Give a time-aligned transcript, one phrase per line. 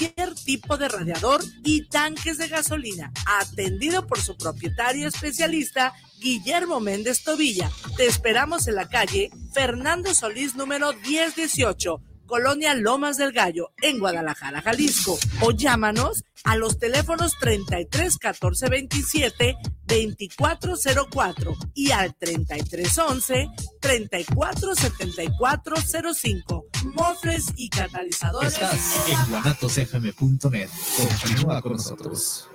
[0.00, 3.12] cualquier tipo de radiador y tanques de gasolina.
[3.26, 7.70] Atendido por su propietario especialista, Guillermo Méndez Tobilla.
[7.96, 12.00] Te esperamos en la calle Fernando Solís número 1018
[12.30, 15.18] Colonia Lomas del Gallo, en Guadalajara, Jalisco.
[15.40, 23.48] O llámanos a los teléfonos 33 14 27 2404 y al 33 11
[23.80, 25.76] 34 74
[26.14, 26.66] 05.
[26.94, 28.52] Mofres y catalizadores.
[28.52, 30.70] Estás en guanatosfm.net.
[30.96, 32.48] Continúa con nosotros.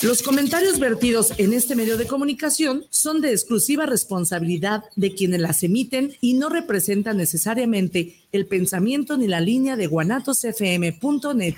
[0.00, 5.64] Los comentarios vertidos en este medio de comunicación son de exclusiva responsabilidad de quienes las
[5.64, 11.56] emiten y no representan necesariamente el pensamiento ni la línea de guanatosfm.net.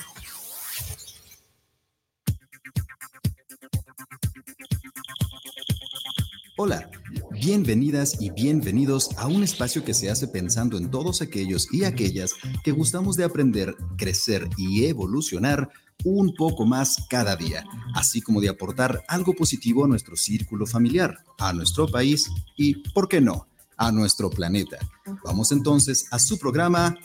[6.56, 6.90] Hola,
[7.30, 12.32] bienvenidas y bienvenidos a un espacio que se hace pensando en todos aquellos y aquellas
[12.64, 15.68] que gustamos de aprender, crecer y evolucionar
[16.04, 21.18] un poco más cada día, así como de aportar algo positivo a nuestro círculo familiar,
[21.38, 24.78] a nuestro país y, ¿por qué no?, a nuestro planeta.
[25.24, 26.96] Vamos entonces a su programa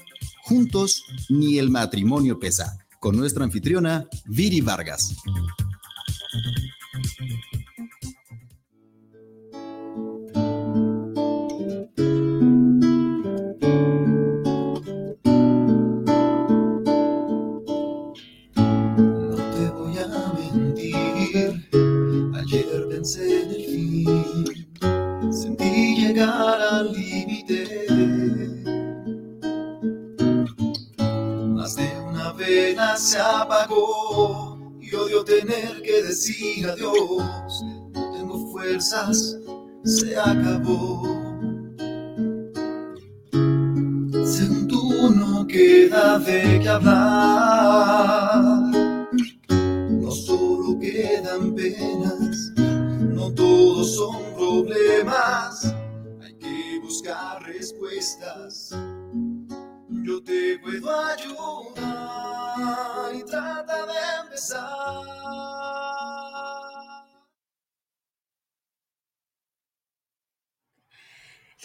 [0.44, 5.16] Juntos ni el matrimonio pesa, con nuestra anfitriona Viri Vargas.
[36.02, 37.62] Decir adiós,
[37.94, 39.38] no tengo fuerzas,
[39.84, 41.04] se acabó.
[44.24, 48.42] Según tú no queda de qué hablar,
[49.90, 55.76] no solo quedan penas, no todos son problemas,
[56.22, 58.74] hay que buscar respuestas.
[60.06, 61.76] Yo te puedo ayudar
[63.16, 65.85] y trata de empezar.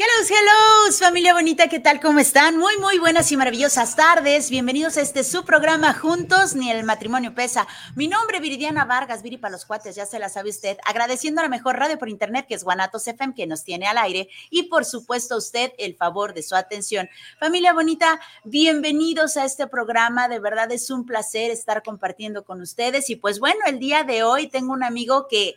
[0.03, 2.01] Hello, hello, familia bonita, ¿qué tal?
[2.01, 2.57] ¿Cómo están?
[2.57, 4.49] Muy, muy buenas y maravillosas tardes.
[4.49, 7.69] Bienvenidos a este su programa Juntos, ni el matrimonio pesa.
[7.97, 10.79] Mi nombre, Viridiana Vargas, Viri para los cuates, ya se la sabe usted.
[10.87, 13.99] Agradeciendo a la mejor radio por internet, que es Guanatos FM, que nos tiene al
[13.99, 14.31] aire.
[14.49, 17.11] Y por supuesto, a usted el favor de su atención.
[17.39, 20.29] Familia bonita, bienvenidos a este programa.
[20.29, 23.11] De verdad es un placer estar compartiendo con ustedes.
[23.11, 25.57] Y pues bueno, el día de hoy tengo un amigo que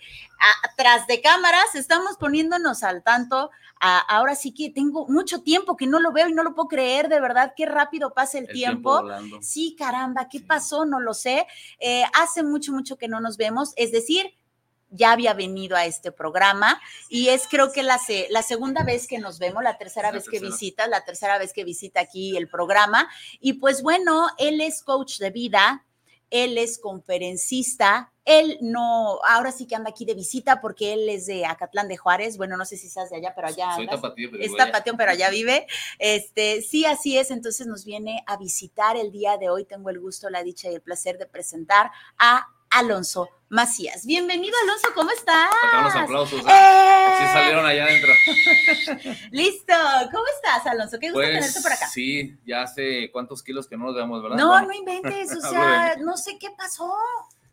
[0.63, 3.49] atrás de cámaras estamos poniéndonos al tanto
[3.83, 7.09] ahora sí que tengo mucho tiempo que no lo veo y no lo puedo creer,
[7.09, 9.03] de verdad, qué rápido pasa el, tiempo.
[9.41, 10.85] sí, caramba, ¿qué pasó?
[10.85, 11.45] No lo sé.
[11.79, 14.33] Eh, hace mucho, mucho que no nos vemos, es decir,
[14.89, 16.79] ya había venido a este programa
[17.09, 17.99] y es creo que la,
[18.29, 21.63] la segunda vez que nos vemos, la tercera vez que visita, la tercera vez que
[21.63, 23.09] visita aquí el programa.
[23.39, 25.83] Y pues bueno, él es coach de vida,
[26.33, 31.27] él es conferencista, él no, ahora sí que anda aquí de visita porque él es
[31.27, 32.37] de Acatlán de Juárez.
[32.37, 33.75] Bueno, no sé si estás de allá, pero allá.
[33.75, 35.67] Soy tapatío, pero es tapatío, pero allá vive.
[35.99, 37.31] Este, sí, así es.
[37.31, 39.65] Entonces nos viene a visitar el día de hoy.
[39.65, 44.03] Tengo el gusto, la dicha y el placer de presentar a Alonso Macías.
[44.03, 45.47] Bienvenido, Alonso, ¿cómo estás?
[45.83, 46.39] los aplausos.
[46.39, 46.43] ¿eh?
[46.47, 47.27] ¡Eh!
[47.31, 48.11] salieron allá adentro.
[49.31, 49.73] Listo.
[50.11, 50.97] ¿Cómo estás, Alonso?
[50.99, 51.87] Qué gusto pues, tenerte por acá.
[51.87, 54.37] Sí, ya hace cuántos kilos que no nos vemos, ¿verdad?
[54.37, 55.31] No, no inventes.
[55.43, 56.95] O sea, no sé qué pasó.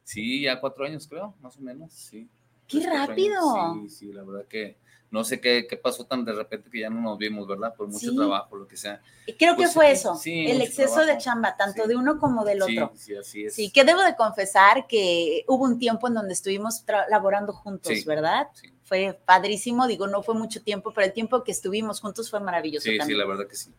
[0.03, 2.26] Sí, ya cuatro años creo, más o menos, sí.
[2.66, 3.75] ¡Qué rápido!
[3.75, 4.78] Sí, sí, la verdad que
[5.10, 7.75] no sé qué, qué, pasó tan de repente que ya no nos vimos, ¿verdad?
[7.75, 9.00] Por mucho trabajo, lo que sea.
[9.38, 12.62] Creo que pues fue eso, sí, el exceso de chamba, tanto de uno como del
[12.62, 12.93] otro.
[12.97, 13.54] Sí, así es.
[13.54, 18.48] Sí, que debo de confesar que hubo un tiempo en donde estuvimos laborando juntos, ¿verdad?
[18.84, 22.84] Fue padrísimo, digo, no fue mucho tiempo, pero el tiempo que estuvimos juntos fue maravilloso.
[22.84, 23.72] Sí, sí, la verdad que sí,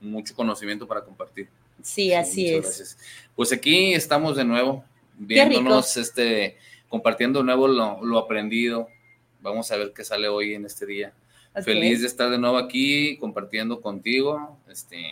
[0.00, 1.48] mucho conocimiento para compartir.
[1.82, 2.62] Sí, así es.
[2.62, 2.98] Gracias.
[3.34, 4.84] Pues aquí estamos de nuevo,
[5.16, 6.56] viéndonos, este,
[6.88, 8.88] compartiendo de nuevo lo, aprendido.
[9.40, 11.12] Vamos a ver qué sale hoy en este día.
[11.64, 15.02] Feliz de estar de nuevo aquí compartiendo contigo, este,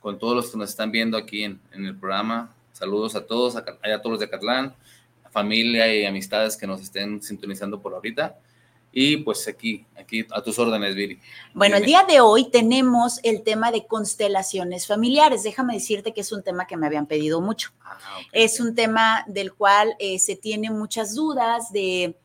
[0.00, 2.54] con todos los que nos están viendo aquí en, el programa.
[2.72, 4.74] Saludos a todos, a, a todos los de Catlán,
[5.30, 8.38] familia y amistades que nos estén sintonizando por ahorita.
[8.92, 11.20] Y pues aquí, aquí a tus órdenes, Viri.
[11.52, 15.42] Bueno, el día de hoy tenemos el tema de constelaciones familiares.
[15.42, 17.70] Déjame decirte que es un tema que me habían pedido mucho.
[17.84, 17.98] Ah,
[18.32, 22.16] es un tema del cual eh, se tienen muchas dudas de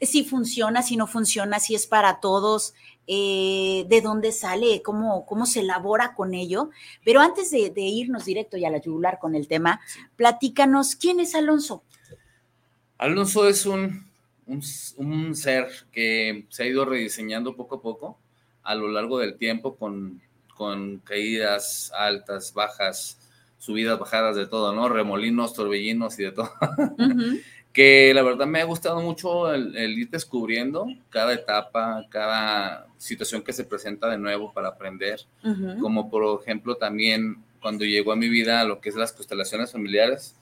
[0.00, 2.74] si funciona, si no funciona, si es para todos.
[3.10, 6.68] eh, de dónde sale, cómo, cómo se elabora con ello.
[7.04, 9.80] Pero antes de, irnos directo y a la yugular con el tema,
[10.14, 11.82] platícanos, ¿quién es Alonso?
[12.98, 14.06] Alonso es un,
[14.46, 18.18] un, ser que se ha ido rediseñando poco a poco
[18.62, 20.20] a lo largo del tiempo con,
[20.54, 23.18] con caídas altas, bajas,
[23.58, 24.90] subidas, bajadas de todo, ¿no?
[24.90, 26.50] Remolinos, torbellinos y de todo.
[27.78, 33.52] que la verdad me ha gustado mucho el, ir descubriendo cada etapa, cada situación que
[33.52, 35.20] se presenta de nuevo para aprender,
[35.80, 40.34] como por ejemplo también cuando llegó a mi vida lo que es las constelaciones familiares,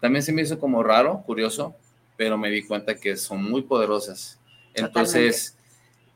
[0.00, 1.74] también se me hizo como raro, curioso,
[2.16, 4.40] pero me di cuenta que son muy poderosas.
[4.72, 5.58] Entonces,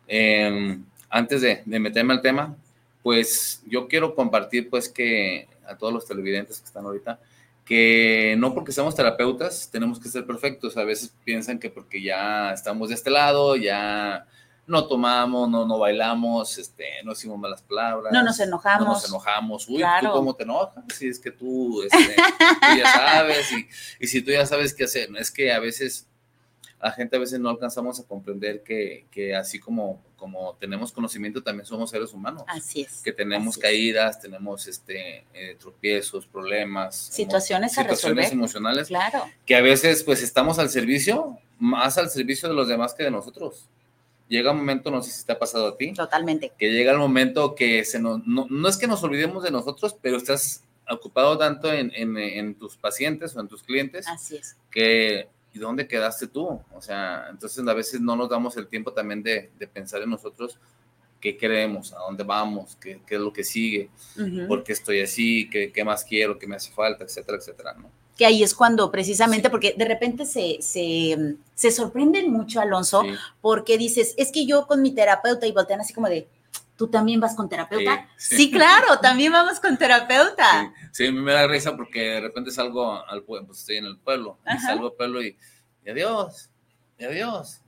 [0.06, 2.56] em, antes de, de meterme al tema,
[3.02, 7.20] pues yo quiero compartir pues que a todos los televidentes que están ahorita,
[7.64, 10.76] que no porque seamos terapeutas tenemos que ser perfectos.
[10.76, 14.26] A veces piensan que porque ya estamos de este lado, ya
[14.66, 18.12] no tomamos, no, no bailamos, este, no decimos malas palabras.
[18.12, 18.86] No nos enojamos.
[18.86, 19.68] No nos enojamos.
[19.68, 20.84] Uy, ¿tú cómo te enojas?
[20.94, 22.16] Si es que tú, este,
[22.78, 23.68] ya sabes, y,
[24.00, 25.10] y, si tú ya sabes qué hacer.
[25.18, 26.08] Es que a veces
[26.84, 31.42] la gente a veces no alcanzamos a comprender que, que, así como, como tenemos conocimiento,
[31.42, 32.42] también somos seres humanos.
[32.46, 33.00] Así es.
[33.02, 36.94] Que tenemos caídas, tenemos este, eh, tropiezos, problemas.
[36.94, 38.88] Situaciones, a situaciones emocionales.
[38.88, 39.24] Claro.
[39.46, 43.10] Que a veces pues estamos al servicio, más al servicio de los demás que de
[43.10, 43.66] nosotros.
[44.28, 45.94] Llega un momento, no sé si te ha pasado a ti.
[45.94, 46.52] Totalmente.
[46.58, 49.96] Que llega el momento que se nos, no, no es que nos olvidemos de nosotros,
[50.02, 54.06] pero estás ocupado tanto en, en, en tus pacientes o en tus clientes.
[54.06, 54.58] Así es.
[54.70, 56.60] Que ¿y dónde quedaste tú?
[56.74, 60.58] O sea, entonces a veces no nos damos el tiempo también de, pensar en nosotros
[61.20, 63.88] qué queremos, a dónde vamos, qué, qué es lo que sigue,
[64.48, 67.88] por qué estoy así, qué, qué, más quiero, qué me hace falta, etcétera, etcétera, ¿no?
[68.16, 73.02] Que ahí es cuando precisamente, porque de repente se, se, se sorprenden mucho, Alonso,
[73.40, 76.28] porque dices, es que yo con mi terapeuta y voltean así como de,
[76.76, 78.08] ¿tú también vas con terapeuta?
[78.16, 80.72] Sí, claro, también vamos con terapeuta.
[80.92, 83.86] Sí, a mí me da risa porque de repente salgo al pueblo, pues estoy en
[83.86, 85.36] el pueblo, y salgo al pueblo y,
[85.88, 86.50] adiós,
[86.98, 87.60] y adiós,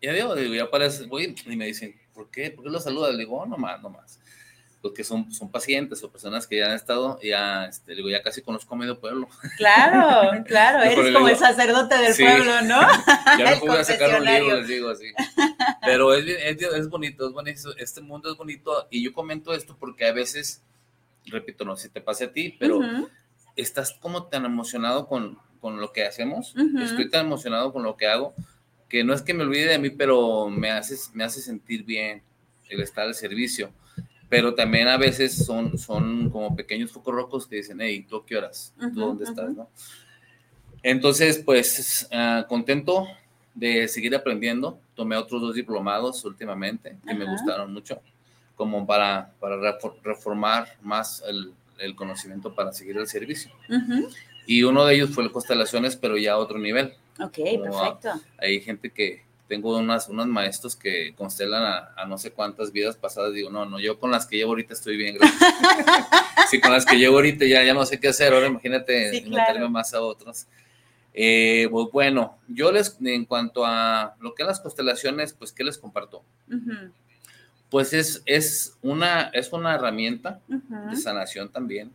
[0.00, 2.50] y adiós, y ya aparece, voy y me dicen, ¿por qué?
[2.50, 3.12] ¿Por qué lo saludas?
[3.12, 4.20] Le digo, oh, no más, no más.
[4.84, 8.42] Porque son, son pacientes o personas que ya han estado, ya, este, digo, ya casi
[8.42, 9.30] conozco medio pueblo.
[9.56, 12.80] Claro, claro, eres como el sacerdote del pueblo, ¿no?
[13.38, 15.06] Ya no puedo sacar un libro, les digo así.
[15.86, 19.74] Pero es, es, es, bonito, es bonito, este mundo es bonito, y yo comento esto
[19.80, 20.62] porque a veces,
[21.24, 22.80] repito, no sé si te pase a ti, pero
[23.56, 28.06] estás como tan emocionado con, con lo que hacemos, estoy tan emocionado con lo que
[28.06, 28.34] hago,
[28.90, 32.22] que no es que me olvide de mí, pero me hace, me hace sentir bien
[32.68, 33.72] el estar al servicio
[34.34, 38.36] pero también a veces son, son como pequeños focos rojos que dicen, hey, ¿tú qué
[38.36, 38.74] horas?
[38.80, 39.54] ¿Tú dónde estás?
[39.54, 39.68] ¿no?
[40.82, 43.06] Entonces, pues, ah, contento
[43.54, 44.80] de seguir aprendiendo.
[44.96, 48.00] Tomé otros dos diplomados últimamente que me gustaron mucho,
[48.56, 53.52] como para, para reformar más el, el conocimiento para seguir el servicio.
[54.48, 56.92] Y uno de ellos fue el constelaciones, pero ya a otro nivel.
[57.20, 58.20] Ok, perfecto.
[58.38, 61.62] hay gente que, tengo unas, unos maestros que constelan
[61.96, 63.34] a, no sé cuántas vidas pasadas.
[63.34, 65.40] Digo, no, no, yo con las que llevo ahorita estoy bien, gracias.
[66.50, 68.32] sí, con las que llevo ahorita ya, ya no sé qué hacer.
[68.32, 70.46] Ahora imagínate meterme más a otros.
[71.12, 75.62] Eh, pues bueno, yo les, en cuanto a lo que es las constelaciones, pues, ¿qué
[75.62, 76.24] les comparto?
[77.70, 81.92] Pues es, es, una, es una herramienta de sanación también,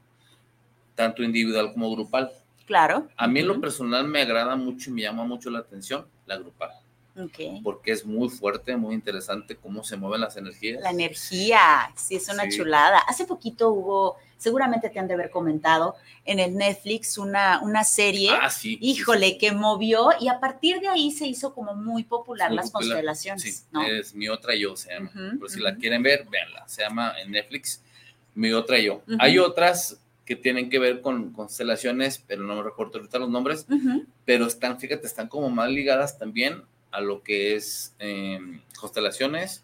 [0.96, 2.32] tanto individual como grupal.
[2.65, 3.10] Claro.
[3.18, 6.38] A mí en lo personal me agrada mucho y me llama mucho la atención la
[6.38, 6.70] grupal.
[7.64, 10.82] Porque es muy fuerte, muy interesante cómo se mueven las energías.
[10.82, 13.00] La energía, sí, es una chulada.
[13.00, 15.96] Hace poquito hubo, seguramente te han de haber comentado,
[16.26, 21.12] en el Netflix una, una serie, ah, híjole, que movió y a partir de ahí
[21.12, 23.68] se hizo como muy popular las constelaciones.
[23.88, 25.12] Es Mi Otra Yo, se llama.
[25.40, 26.68] Por si la quieren ver, véanla.
[26.68, 27.82] Se llama en Netflix
[28.36, 29.02] Mi Otra Yo.
[29.20, 33.66] Hay otras que tienen que ver con constelaciones, pero no me recuerdo ahorita los nombres,
[34.26, 39.63] pero están, fíjate, están como más ligadas también a lo que es em, constelaciones,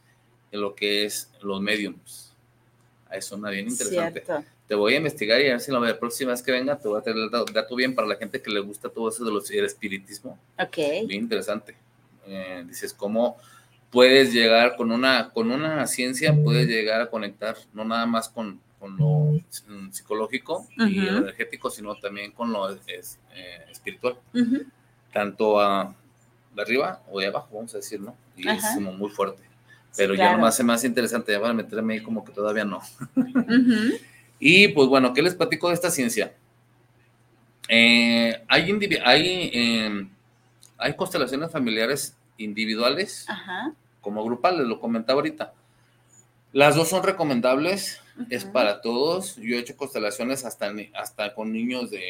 [0.52, 2.34] de lo que es los mediums.
[3.12, 4.24] Eso es bien interesante.
[4.68, 7.00] Te voy a investigar y a ver si la próxima vez que venga te voy
[7.00, 9.50] a traer el dato bien para la gente que le gusta todo eso de los,
[9.52, 10.40] el espiritismo.
[10.58, 10.78] Ok.
[11.08, 11.76] Bien interesante.
[12.26, 13.38] Eh, dices, ¿cómo
[13.92, 18.60] puedes llegar con una, con una ciencia, puedes llegar a conectar no nada más con,
[18.80, 19.40] con lo
[19.92, 22.80] psicológico y energético, sino también con lo eh,
[23.70, 24.18] espiritual?
[25.14, 25.96] Tanto a
[26.56, 28.16] de arriba o de abajo, vamos a decir, ¿no?
[28.38, 29.44] Y es como muy fuerte.
[29.98, 32.82] Pero ya no me hace más interesante, ya para meterme ahí como que todavía no.
[34.38, 36.34] Y pues bueno, ¿qué les platico de esta ciencia?
[37.68, 40.10] Eh, hay, hay, em,
[40.78, 43.26] hay constelaciones familiares individuales
[44.02, 45.54] como grupales, lo comentaba ahorita.
[46.52, 49.36] Las dos son recomendables, es para todos.
[49.38, 52.02] Yo he hecho constelaciones hasta, hasta con niños de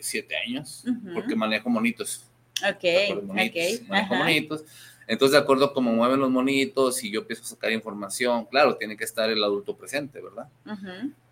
[0.00, 2.24] 7 años, porque manejo monitos.
[2.68, 4.64] Ok, monitos, Manejo monitos.
[5.10, 8.76] Entonces, de acuerdo a cómo mueven los monitos y yo empiezo a sacar información, claro,
[8.76, 10.46] tiene que estar el adulto presente, ¿verdad?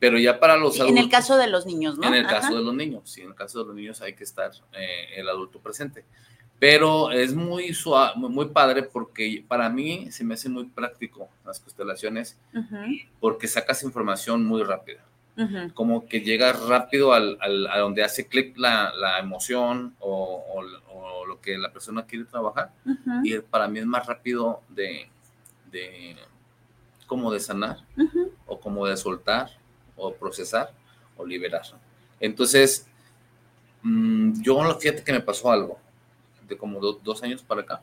[0.00, 0.98] Pero ya para los adultos.
[0.98, 2.08] En el caso de los niños, ¿no?
[2.08, 4.24] En el caso de los niños, sí, en el caso de los niños hay que
[4.24, 6.04] estar eh, el adulto presente.
[6.58, 11.60] Pero es muy suave, muy padre porque para mí se me hace muy práctico las
[11.60, 12.36] constelaciones
[13.20, 15.04] porque sacas información muy rápida.
[15.74, 21.40] Como que llegas rápido al, a donde hace clic la, la, emoción o, o, lo
[21.40, 22.72] que la persona quiere trabajar.
[23.22, 25.08] Y para mí es más rápido de,
[25.70, 26.16] de
[27.06, 27.78] como de sanar
[28.46, 29.50] o como de soltar
[29.96, 30.72] o procesar
[31.16, 31.62] o liberar.
[32.18, 32.86] Entonces,
[33.82, 35.78] mmm, yo fíjate que me pasó algo
[36.48, 37.82] de como dos años para acá.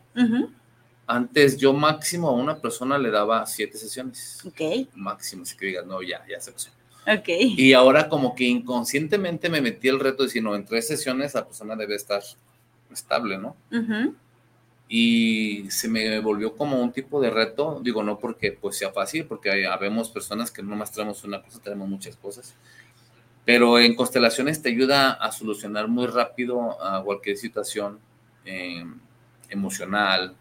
[1.08, 4.44] Antes yo máximo a una persona le daba siete sesiones.
[4.46, 4.90] Ok.
[4.96, 6.72] Máximo, si que digas, no, ya, ya se pasó.
[7.08, 7.30] Ok.
[7.30, 11.34] Y ahora como que inconscientemente me metí el reto de decir, no, en tres sesiones
[11.36, 12.24] la persona debe estar
[12.92, 13.56] estable, ¿no?
[14.88, 19.26] Y se me volvió como un tipo de reto, digo, no porque pues sea fácil,
[19.26, 22.56] porque habemos personas que no más tenemos una cosa, tenemos muchas cosas.
[23.46, 28.00] Pero en constelaciones te ayuda a solucionar muy rápido a cualquier situación
[28.46, 28.84] eh,
[29.50, 30.36] emocional,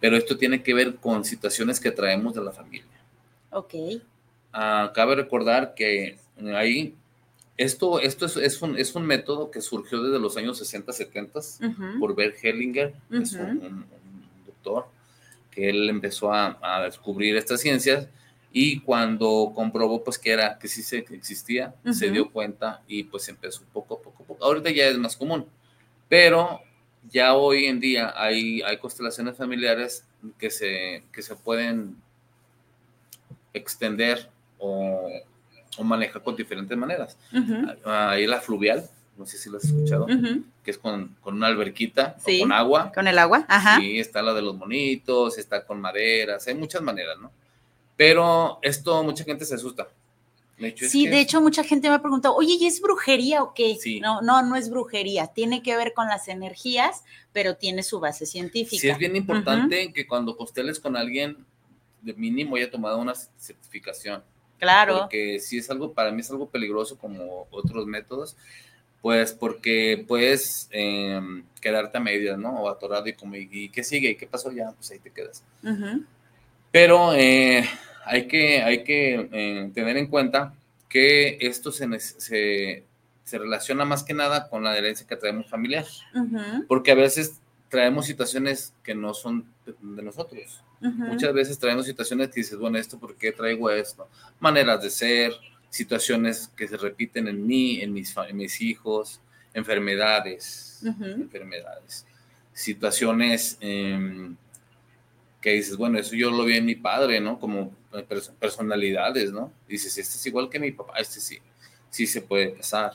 [0.00, 2.84] pero esto tiene que ver con situaciones que traemos de la familia.
[3.50, 3.74] Ok.
[4.56, 6.16] Ah, cabe recordar que
[6.54, 6.94] ahí,
[7.56, 11.40] esto, esto es, un, es un método que surgió desde los años 60, 70
[11.98, 13.84] por Bert Hellinger, es un,
[14.46, 14.86] doctor,
[15.50, 18.06] que él empezó a, descubrir estas ciencias
[18.52, 23.28] y cuando comprobó pues que era que sí se existía, se dio cuenta y pues
[23.28, 24.44] empezó poco a poco, poco.
[24.44, 25.46] Ahorita ya es más común,
[26.08, 26.60] pero
[27.10, 30.04] ya hoy en día hay, hay constelaciones familiares
[30.38, 31.96] que se, que se pueden
[33.52, 34.32] extender
[34.64, 35.10] o,
[35.78, 37.16] o manejar con diferentes maneras.
[37.84, 40.06] Hay la fluvial, no sé si lo has escuchado,
[40.62, 42.92] que es con, una alberquita o con agua.
[42.94, 43.78] Con el agua, ajá.
[43.78, 47.30] Sí, está la de los monitos, está con maderas, hay muchas maneras, ¿no?
[47.96, 49.88] Pero esto mucha gente se asusta
[50.76, 53.76] sí, de hecho mucha gente me ha preguntado, oye, ¿y es brujería o qué?
[54.00, 57.02] No, no, no es brujería, tiene que ver con las energías,
[57.32, 58.80] pero tiene su base científica.
[58.80, 61.44] Sí, es bien importante que cuando costeles con alguien,
[62.02, 64.22] de mínimo haya tomado una certificación.
[64.64, 64.98] Claro.
[65.00, 68.36] Porque si es algo, para mí es algo peligroso como otros métodos,
[69.00, 72.50] pues porque puedes em, quedarte a medias, ¿no?
[72.62, 74.10] O atorado y como, ¿y qué sigue?
[74.10, 74.72] ¿Y qué pasó ya?
[74.72, 75.44] Pues ahí te quedas.
[76.70, 77.14] Pero...
[77.14, 77.64] Eh,
[78.04, 80.54] hay que, hay que eh, tener en cuenta
[80.88, 82.84] que esto se, se,
[83.24, 85.86] se, relaciona más que nada con la herencia que traemos familiar,
[86.68, 90.62] porque a veces traemos situaciones que no son de, nosotros.
[90.92, 94.06] Muchas veces traemos situaciones que dices, bueno, ¿esto por qué traigo esto?
[94.38, 95.32] Maneras de ser,
[95.70, 99.20] situaciones que se repiten en mí, en mis, en mis hijos,
[99.54, 102.06] enfermedades, enfermedades,
[102.52, 104.36] situaciones em,
[105.40, 107.40] que dices, bueno, eso yo lo vi en mi padre, ¿no?
[107.40, 107.74] Como
[108.38, 109.52] personalidades, ¿no?
[109.66, 111.38] Dices, este es igual que mi papá, este sí,
[111.90, 112.92] sí se puede pasar.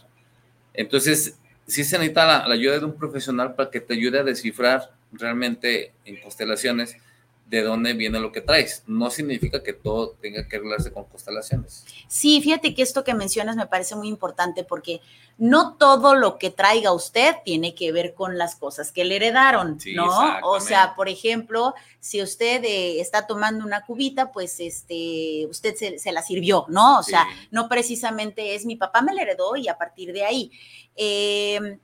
[0.74, 4.24] Entonces, sí se necesita la, la ayuda de un profesional para que te ayude a
[4.24, 6.96] descifrar realmente en constelaciones
[7.50, 8.84] de dónde viene lo que traes.
[8.86, 11.84] No significa que todo tenga que arreglarse con constelaciones.
[12.08, 15.01] Sí, fíjate que esto que mencionas me parece muy importante porque
[15.39, 19.79] no todo lo que traiga usted tiene que ver con las cosas que le heredaron,
[19.96, 20.39] ¿no?
[20.44, 26.12] O sea, por ejemplo, si usted eh, está tomando una cubita, pues este, usted se,
[26.12, 27.00] la sirvió, ¿no?
[27.00, 30.51] O sea, no precisamente es mi papá me la heredó y a partir de ahí.
[30.96, 31.79] Eh,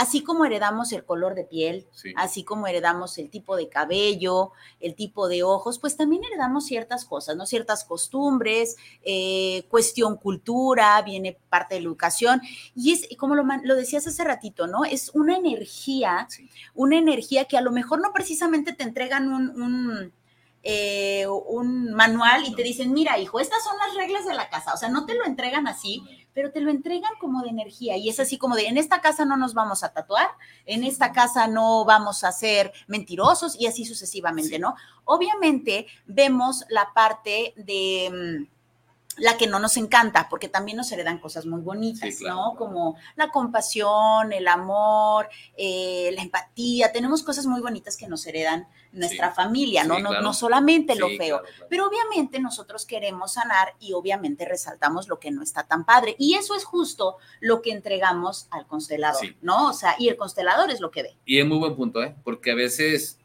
[0.00, 4.94] así como heredamos el color de piel, así como heredamos el tipo de cabello, el
[4.94, 7.44] tipo de ojos, pues también heredamos ciertas cosas, ¿no?
[7.44, 12.40] Ciertas costumbres, eh, cuestión cultura, viene parte de la educación.
[12.74, 14.86] Y es, como lo, decías hace ratito, ¿no?
[14.86, 16.26] Es una energía,
[16.74, 20.12] una energía que a lo mejor no precisamente te entregan un,
[20.62, 24.74] eh, un manual y te dicen, mira, hijo, estas son las reglas de la casa.
[24.74, 26.02] O sea, no te lo entregan así,
[26.34, 29.24] pero te lo entregan como de energía y es así como de, en esta casa
[29.24, 30.28] no nos vamos a tatuar,
[30.66, 34.74] en esta casa no vamos a ser mentirosos y así sucesivamente, ¿no?
[35.04, 38.48] Obviamente vemos la parte de...
[39.20, 42.54] La que no nos encanta, porque también nos heredan cosas muy bonitas, ¿no?
[42.56, 48.66] Como la compasión, el amor, eh, la empatía, tenemos cosas muy bonitas que nos heredan
[48.92, 49.98] nuestra familia, ¿no?
[49.98, 55.30] no, no, solamente lo feo, pero obviamente nosotros queremos sanar y obviamente resaltamos lo que
[55.30, 56.16] no está tan padre.
[56.18, 59.68] Y eso es justo lo que entregamos al constelador, ¿no?
[59.68, 61.16] O sea, y el constelador es lo que ve.
[61.24, 62.16] Y es muy buen punto, ¿eh?
[62.24, 63.19] Porque a veces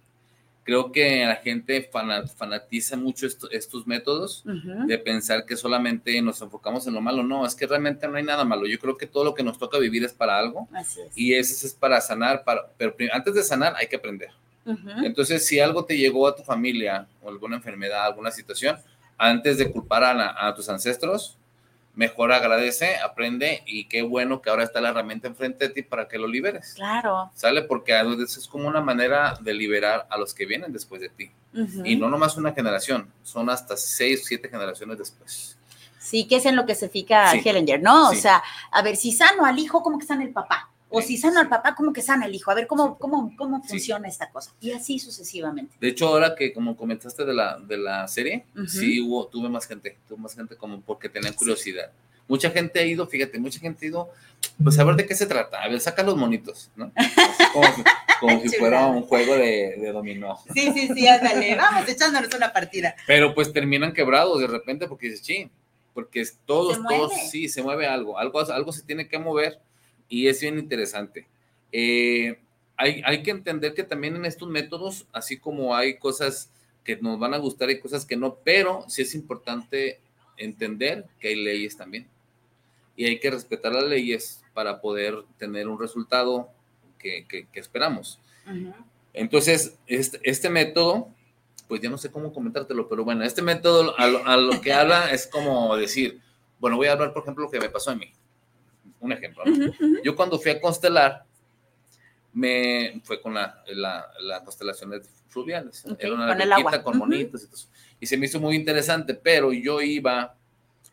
[0.66, 1.90] creo que la gente
[2.36, 4.44] fanatiza mucho estos métodos
[4.88, 7.22] de pensar que solamente nos enfocamos en lo malo.
[7.22, 8.66] No, es que realmente no hay nada malo.
[8.66, 10.68] Yo creo que todo lo que nos toca vivir es para algo.
[11.16, 14.32] Y eso es para sanar, para, pero antes de sanar hay que aprender.
[15.04, 18.78] Entonces, si algo te llegó a tu familia o alguna enfermedad, alguna situación,
[19.20, 21.38] antes de culpar a, a tus ancestros,
[21.96, 26.08] mejor agradece, aprende y qué bueno que ahora está la herramienta enfrente de ti para
[26.08, 26.74] que lo liberes.
[26.76, 27.32] Claro.
[27.34, 27.62] ¿Sale?
[27.64, 31.10] Porque a veces es como una manera de liberar a los que vienen después de
[31.10, 31.32] ti.
[31.86, 35.58] Y no nomás una generación, son hasta seis o siete generaciones después.
[35.98, 38.10] Sí, que es en lo que se fija Hellinger, ¿no?
[38.10, 40.70] O sea, a ver, si sano al hijo, ¿cómo que sana el papá?
[40.98, 42.52] O si sana al papá, ¿cómo que sana el hijo?
[42.52, 44.54] A ver cómo, cómo, cómo funciona esta cosa.
[44.62, 45.76] Y así sucesivamente.
[45.80, 49.68] De hecho, ahora que como comentaste de la, de la serie, sí hubo, tuve más
[49.68, 51.92] gente, tuve más gente como porque tenían curiosidad.
[52.28, 54.10] Mucha gente ha ido, fíjate, mucha gente ha ido,
[54.64, 55.62] pues a ver de qué se trata.
[55.62, 56.92] A ver, saca los monitos, ¿no?
[58.22, 60.40] como, si fuera un juego de, de, dominó.
[60.54, 62.96] Sí, sí, sí, ándale, vamos echándonos una partida.
[63.06, 65.52] Pero pues terminan quebrados de repente porque dices, sí,
[65.94, 69.60] porque todos, todos, sí, se mueve algo, algo, algo se tiene que mover
[70.10, 71.28] y es bien interesante.
[71.72, 72.40] Eh,
[72.78, 76.52] hay, hay, que entender que también en estos métodos, así como hay cosas
[76.84, 80.00] que nos van a gustar y cosas que no, pero sí es importante
[80.38, 82.08] entender que hay leyes también.
[82.96, 86.50] Y hay que respetar las leyes para poder tener un resultado
[87.00, 88.20] que, que, esperamos.
[89.14, 91.10] Entonces, este, este, método,
[91.68, 94.74] pues ya no sé cómo comentártelo, pero bueno, este método a lo, a lo que
[94.74, 96.20] habla es como decir,
[96.60, 98.12] bueno, voy a hablar, por ejemplo, lo que me pasó a mí
[99.06, 99.44] un ejemplo.
[100.04, 101.26] Yo cuando fui a constelar,
[102.34, 105.86] me fue con la, la, constelaciones fluviales.
[105.98, 107.62] Era una con, con monitos y todo
[108.00, 110.36] Y se me hizo muy interesante, pero yo iba,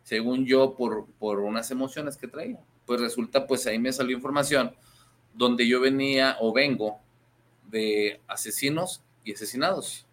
[0.04, 2.60] según yo, por, por unas emociones que traía.
[2.86, 4.74] Pues resulta, pues ahí me salió información
[5.34, 7.00] donde yo venía o vengo
[7.68, 10.06] de asesinos y asesinados.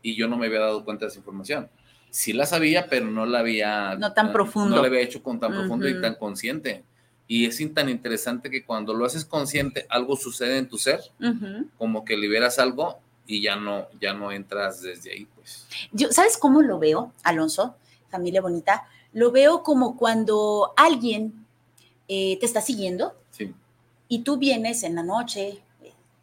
[0.00, 1.68] Y yo no me había dado cuenta de esa información
[2.14, 3.96] sí la sabía, pero no la había...
[3.96, 4.76] No tan profundo.
[4.76, 6.84] No la había hecho con tan profundo y tan consciente.
[7.26, 11.00] Y es tan interesante que cuando lo haces consciente, algo sucede en tu ser,
[11.76, 15.66] como que liberas algo y ya no, ya no entras desde ahí, pues.
[15.90, 17.74] Yo, ¿Sabes cómo lo veo, Alonso?
[18.10, 18.86] Familia bonita.
[19.12, 21.44] Lo veo como cuando alguien
[22.06, 23.52] eh, te está siguiendo sí.
[24.06, 25.62] y tú vienes en la noche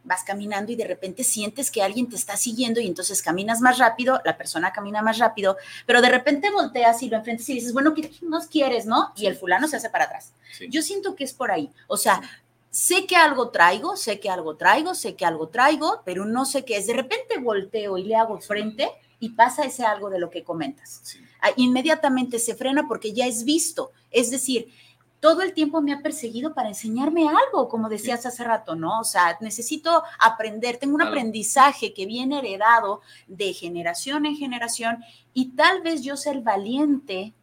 [0.03, 3.77] vas caminando y de repente sientes que alguien te está siguiendo y entonces caminas más
[3.77, 7.73] rápido, la persona camina más rápido, pero de repente volteas y lo enfrentas y dices,
[7.73, 9.13] bueno, ¿qué nos quieres, no?
[9.15, 10.33] Y el fulano se hace para atrás.
[10.69, 11.69] Yo siento que es por ahí.
[11.87, 12.21] O sea,
[12.69, 16.65] sé que algo traigo, sé que algo traigo, sé que algo traigo, pero no sé
[16.65, 16.87] qué es.
[16.87, 21.17] De repente volteo y le hago frente y pasa ese algo de lo que comentas.
[21.41, 23.91] Ah, inmediatamente se frena porque ya es visto.
[24.09, 24.73] Es decir,
[25.21, 28.99] todo el tiempo me ha perseguido para enseñarme algo, como decías hace rato, ¿no?
[28.99, 34.97] O sea, necesito aprender, tengo un aprendizaje que viene heredado de generación en generación
[35.33, 37.35] y tal vez yo sea el valiente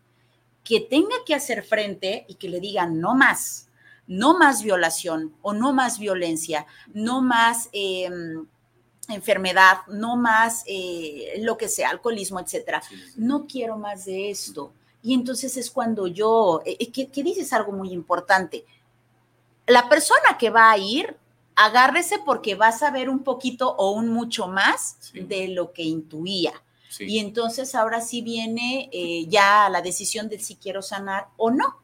[0.65, 3.69] que tenga que hacer frente y que le digan no más,
[4.09, 7.71] no más violación o no más violencia, no más...
[7.73, 8.47] Em,
[9.11, 12.83] enfermedad, no más eh, lo que sea, alcoholismo, etcétera.
[13.17, 14.75] No quiero más de esto.
[15.09, 18.67] Y entonces es cuando yo, eh, eh, que, dices algo muy importante.
[19.67, 21.17] La persona que va a ir,
[21.57, 26.53] agárrese porque va a saber un poquito o un mucho más de lo que intuía.
[26.99, 31.79] Y entonces ahora sí viene eh, ya la decisión de si quiero sanar o no.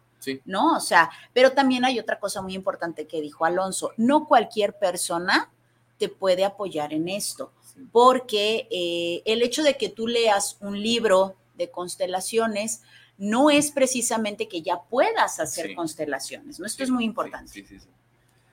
[0.44, 0.76] ¿No?
[0.76, 3.92] O sea, pero también hay otra cosa muy importante que dijo Alonso.
[3.96, 5.50] No cualquier persona
[5.96, 7.52] te puede apoyar en esto,
[7.90, 12.82] porque el hecho de que tú leas un libro de constelaciones
[13.18, 16.66] no es precisamente que ya puedas hacer constelaciones, ¿no?
[16.66, 17.52] Esto es muy importante.
[17.52, 17.88] Sí, sí, sí.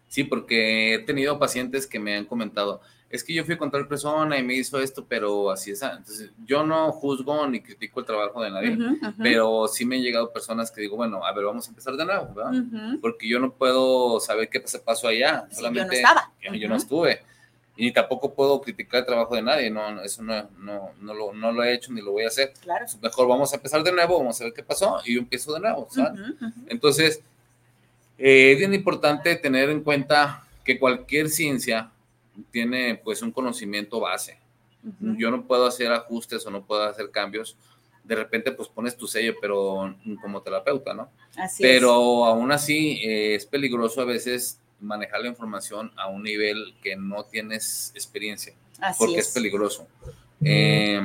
[0.07, 3.87] Sí, porque he tenido pacientes que me han comentado, es que yo fui con tal
[3.87, 5.81] persona y me hizo esto, pero así es.
[5.81, 8.77] Entonces, yo no juzgo ni critico el trabajo de nadie,
[9.17, 12.05] pero sí me han llegado personas que digo, bueno, a ver, vamos a empezar de
[12.05, 12.61] nuevo, ¿verdad?
[13.01, 16.33] Porque yo no puedo saber qué pasó allá, solamente yo no estaba.
[16.57, 17.21] Yo no estuve
[17.75, 21.51] y tampoco puedo criticar el trabajo de nadie, no, eso no, no, no, lo, no
[21.51, 22.53] lo he hecho ni lo voy a hacer.
[22.61, 22.85] Claro.
[23.01, 25.61] Mejor vamos a empezar de nuevo, vamos a ver qué pasó y yo empiezo de
[25.61, 25.87] nuevo.
[26.67, 27.21] Entonces,
[28.17, 31.89] eh, es bien importante tener en cuenta que cualquier ciencia
[32.51, 34.37] tiene pues un conocimiento base.
[34.99, 37.55] Yo no puedo hacer ajustes o no puedo hacer cambios.
[38.03, 41.09] De repente pues pones tu sello, pero como terapeuta, ¿no?
[41.35, 46.75] Así pero aún así eh, es peligroso a veces manejar la información a un nivel
[46.81, 48.53] que no tienes experiencia,
[48.97, 49.87] porque es, peligroso.
[50.43, 50.99] Eh,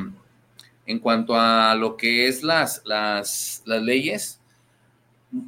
[0.86, 4.40] en cuanto a lo que es las, las, las leyes,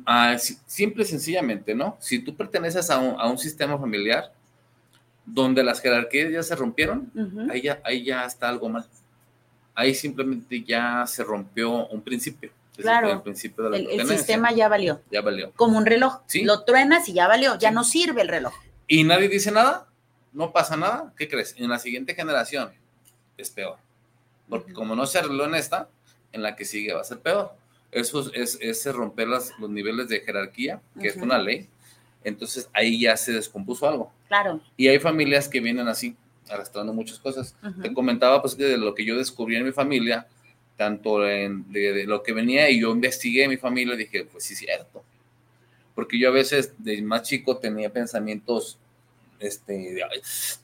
[0.05, 1.97] ah, simple y sencillamente, ¿no?
[2.01, 4.33] Si tú perteneces a un, a un, sistema familiar,
[5.25, 7.11] donde las jerarquías ya se rompieron,
[7.51, 8.87] ahí, ya, ahí ya está algo mal.
[9.75, 12.51] Ahí simplemente ya se rompió un principio.
[12.83, 15.01] Claro, el, principio de la el, sistema ya valió.
[15.11, 15.53] Ya valió.
[15.57, 16.21] Como un reloj.
[16.27, 16.45] ¿Sí?
[16.45, 18.55] Lo truenas y ya valió, ya no sirve el reloj.
[18.87, 19.89] Y nadie dice nada,
[20.33, 21.13] no pasa nada.
[21.17, 21.55] ¿Qué crees?
[21.59, 22.71] En la siguiente generación
[23.37, 23.79] es peor.
[24.49, 25.89] Porque como no se arregló en esta,
[26.33, 27.53] en la que sigue va a ser peor.
[27.91, 31.69] Eso es, es, romper las, los niveles de jerarquía, que es una ley.
[32.23, 34.13] Entonces ahí ya se descompuso algo.
[34.29, 34.61] Claro.
[34.77, 36.17] Y hay familias que vienen así,
[36.51, 37.57] arrastrando muchas cosas.
[37.83, 40.27] Te comentaba pues de lo que yo descubrí en mi familia,
[40.79, 44.55] tanto en, de, lo que venía y yo investigué en mi familia, dije, pues sí
[44.55, 45.03] cierto.
[45.95, 48.79] Porque yo a veces de más chico tenía pensamientos
[49.41, 49.97] este,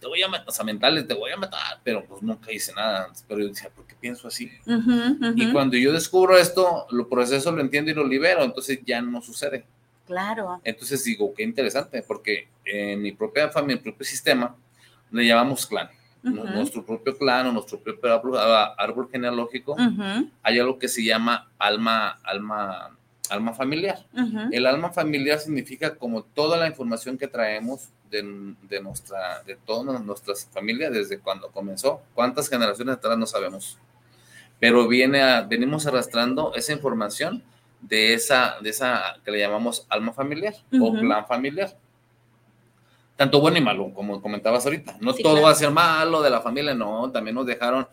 [0.01, 2.73] te voy a matar, o sea, mentales, te voy a matar, pero pues nunca hice
[2.75, 3.13] nada.
[3.29, 4.51] Pero yo decía, ¿por qué pienso así?
[5.37, 9.21] Y cuando yo descubro esto, lo proceso, lo entiendo y lo libero, entonces ya no
[9.23, 9.65] sucede.
[10.07, 10.61] Claro.
[10.65, 14.57] Entonces digo, qué interesante, porque en mi propia familia, mi propio sistema,
[15.11, 15.89] le llamamos clan.
[16.25, 18.15] Nuestro propio clan o nuestro propio
[18.79, 19.77] árbol, genealógico,
[20.43, 22.97] hay algo que se llama alma, alma,
[23.29, 23.99] alma familiar.
[24.51, 30.03] El alma familiar significa como toda la información que traemos de, de, nuestra, de todas
[30.03, 32.01] nuestras familias desde cuando comenzó.
[32.15, 33.79] ¿Cuántas generaciones atrás no sabemos?
[34.61, 37.43] Pero viene a, venimos arrastrando esa información
[37.83, 41.77] de esa, de esa que le llamamos alma familiar o plan familiar.
[43.17, 44.97] Tanto bueno y malo, como comentabas ahorita.
[45.01, 47.87] No todo va a ser malo de la familia, no, también nos dejaron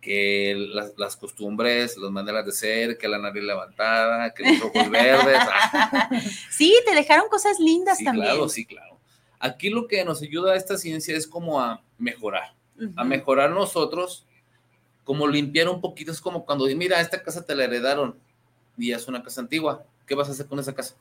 [0.00, 4.90] que las, las, costumbres, las maneras de ser, que la nariz levantada, que los ojos
[4.90, 5.38] verdes.
[6.50, 8.26] sí, te dejaron cosas lindas también.
[8.26, 8.98] Claro, sí, claro.
[9.38, 12.54] Aquí lo que nos ayuda a esta ciencia es como a mejorar,
[12.96, 14.26] a mejorar nosotros,
[15.04, 18.16] como limpiar un poquito, es como cuando, mira, esta casa te la heredaron
[18.78, 20.94] y es una casa antigua, ¿qué vas a hacer con esa casa?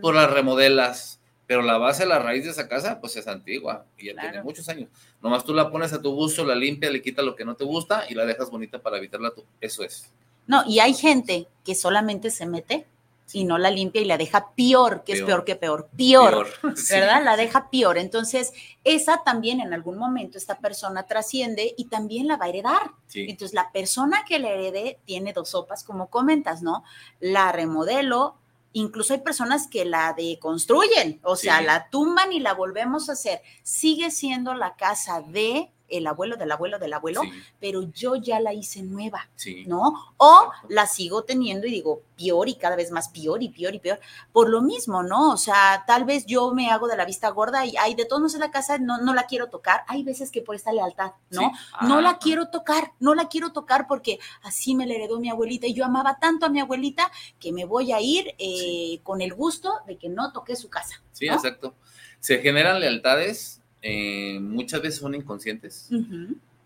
[0.00, 4.06] Por las remodelas, pero la base, la raíz de esa casa, pues es antigua y
[4.06, 4.88] ya tiene muchos años.
[5.22, 7.64] Nomás tú la pones a tu gusto, la limpias, le quitas lo que no te
[7.64, 9.44] gusta y la dejas bonita para evitarla tú.
[9.60, 10.10] Eso es.
[10.46, 12.86] No, y hay gente que solamente se mete
[13.32, 16.46] y no la limpia y la deja peor, que es peor que peor, peor,
[16.90, 17.24] ¿verdad?
[17.24, 17.98] La deja peor.
[17.98, 18.52] Entonces,
[18.84, 22.92] esa también en algún momento esta persona trasciende y también la va a heredar.
[23.12, 26.84] Entonces, la persona que la herede tiene dos sopas, como comentas, ¿no?
[27.18, 28.36] La remodelo,
[28.74, 33.40] incluso hay personas que la deconstruyen, o sea, la tumban y la volvemos a hacer.
[33.62, 37.22] Sigue siendo la casa de el abuelo del abuelo del abuelo,
[37.60, 39.28] pero yo ya la hice nueva,
[39.66, 40.14] ¿no?
[40.16, 43.80] O la sigo teniendo y digo, peor y cada vez más peor y peor y
[43.80, 44.00] peor,
[44.32, 45.32] por lo mismo, ¿no?
[45.32, 48.20] O sea, tal vez yo me hago de la vista gorda y, ay, de todos
[48.20, 49.84] modos en la casa no, no la quiero tocar.
[49.88, 51.52] Hay veces que por esta lealtad, ¿no?
[51.82, 55.66] no la quiero tocar, no la quiero tocar porque así me la heredó mi abuelita
[55.66, 59.34] y yo amaba tanto a mi abuelita que me voy a ir eh, con el
[59.34, 61.02] gusto de que no toque su casa.
[61.12, 61.74] Sí, exacto.
[62.20, 65.90] Se generan lealtades eh, muchas veces son inconscientes.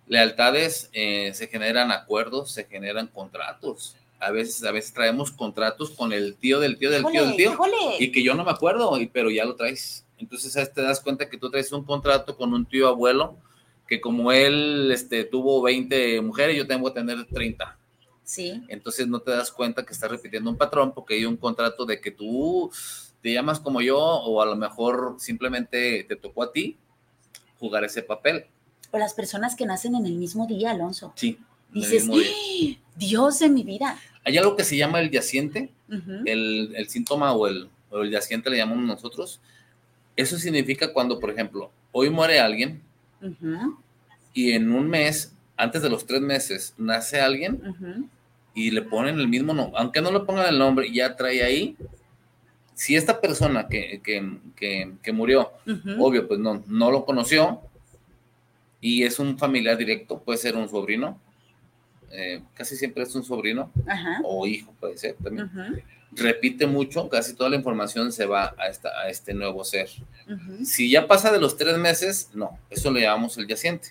[0.06, 3.96] Lealtades, eh, se generan acuerdos, se generan contratos.
[4.20, 7.58] A veces, a veces traemos contratos con el tío del tío del tío del tío.
[7.98, 10.06] Y que yo no me acuerdo, pero ya lo traes.
[10.18, 13.36] Entonces te das cuenta que tú traes un contrato con un tío abuelo
[13.88, 17.78] que como él este, tuvo 20 mujeres, yo tengo que tener 30.
[18.22, 18.62] Sí.
[18.68, 22.00] Entonces no te das cuenta que estás repitiendo un patrón porque hay un contrato de
[22.00, 22.70] que tú
[23.22, 26.76] te llamas como yo o a lo mejor simplemente te tocó a ti
[27.58, 28.46] jugar ese papel.
[28.90, 31.12] O las personas que nacen en el mismo día, Alonso.
[31.16, 31.38] Sí.
[31.72, 32.78] Dices, ¡Ah!
[32.96, 33.98] Dios de mi vida.
[34.24, 35.70] Hay algo que se llama el yaciente,
[36.26, 39.40] el, el, síntoma o el, o el yaciente le llamamos nosotros.
[40.16, 42.82] Eso significa cuando, por ejemplo, hoy muere alguien
[44.32, 48.10] y en un mes, antes de los tres meses, nace alguien
[48.54, 51.76] y le ponen el mismo nombre, aunque no le pongan el nombre, ya trae ahí
[52.78, 55.50] si esta persona que, murió,
[55.98, 57.60] obvio, pues no, no lo conoció
[58.80, 61.20] y es un familiar directo, puede ser un sobrino,
[62.12, 63.72] eh, casi siempre es un sobrino
[64.22, 65.50] o hijo, puede ser también.
[66.12, 69.88] Repite mucho, casi toda la información se va a, esta, a este nuevo ser.
[70.64, 73.88] Si ya pasa de los tres meses, no, eso le llamamos el yaciente.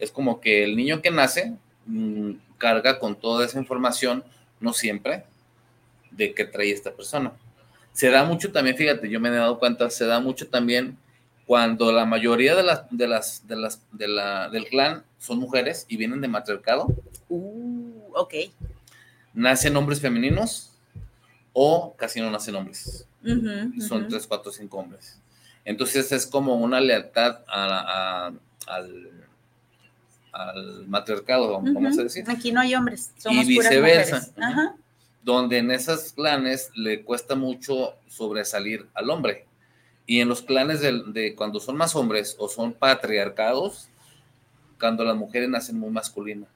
[0.00, 1.54] Es como que el niño que nace
[1.86, 4.24] mm, carga con toda esa información,
[4.58, 5.22] no siempre,
[6.10, 7.32] de que trae esta persona
[7.96, 10.98] se da mucho también, fíjate, yo me he dado cuenta, se da mucho también
[11.46, 15.86] cuando la mayoría de las, de las, de las, de la, del clan son mujeres
[15.88, 16.88] y vienen de matriarcado.
[17.30, 18.34] Uh, ok.
[19.32, 20.74] Nacen hombres femeninos
[21.54, 23.08] o casi no nacen hombres.
[23.88, 25.18] son tres, cuatro, cinco hombres.
[25.64, 28.38] Entonces es como una lealtad al,
[30.32, 32.24] al matriarcado, vamos a decir.
[32.28, 34.28] Aquí no hay hombres, somos y viceversa.
[34.36, 34.76] Ajá
[35.26, 39.44] donde en esos clanes le cuesta mucho sobresalir al hombre.
[40.06, 43.88] Y en los clanes de, cuando son más hombres o son patriarcados,
[44.78, 46.48] cuando las mujeres nacen muy masculinas.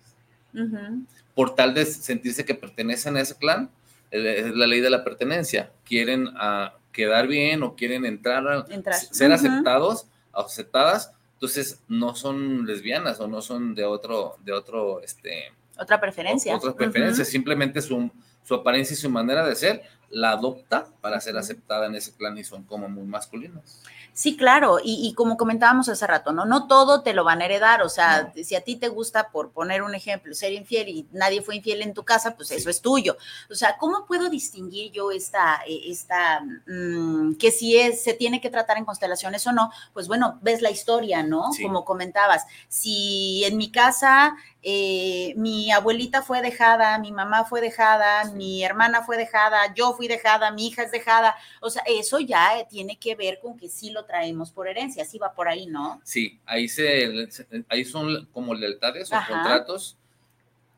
[1.34, 3.70] Por tal de sentirse que pertenecen a ese clan,
[4.12, 5.72] es la ley de la pertenencia.
[5.84, 13.18] Quieren a, quedar bien o quieren entrar, a, ser aceptados, aceptadas, entonces no son lesbianas
[13.18, 15.52] o no son de otro, de otro, este...
[15.76, 16.54] Otra preferencia.
[16.54, 21.36] otra preferencia, simplemente su, su apariencia y su manera de ser la adopta para ser
[21.36, 23.80] aceptada en ese clan y son como muy masculinos.
[24.12, 26.44] Sí, claro, y, como comentábamos hace rato, ¿no?
[26.44, 29.52] No todo te lo van a heredar, o sea, si a ti te gusta, por
[29.52, 32.82] poner un ejemplo, ser infiel y nadie fue infiel en tu casa, pues eso es
[32.82, 33.16] tuyo.
[33.50, 38.40] O sea, ¿cómo puedo distinguir yo esta, eh, esta, mm, que si es, se tiene
[38.40, 39.70] que tratar en constelaciones o no?
[39.94, 41.44] Pues bueno, ves la historia, ¿no?
[41.62, 48.30] Como comentabas, si en mi casa eh, mi abuelita fue dejada, mi mamá fue dejada,
[48.32, 51.34] mi hermana fue dejada, yo fui dejada, mi hija es dejada.
[51.60, 55.04] O sea, eso ya eh, tiene que ver con que sí lo traemos por herencia,
[55.04, 56.00] sí va por ahí, ¿no?
[56.04, 57.28] Sí, ahí, se,
[57.68, 59.96] ahí son como lealtades o contratos.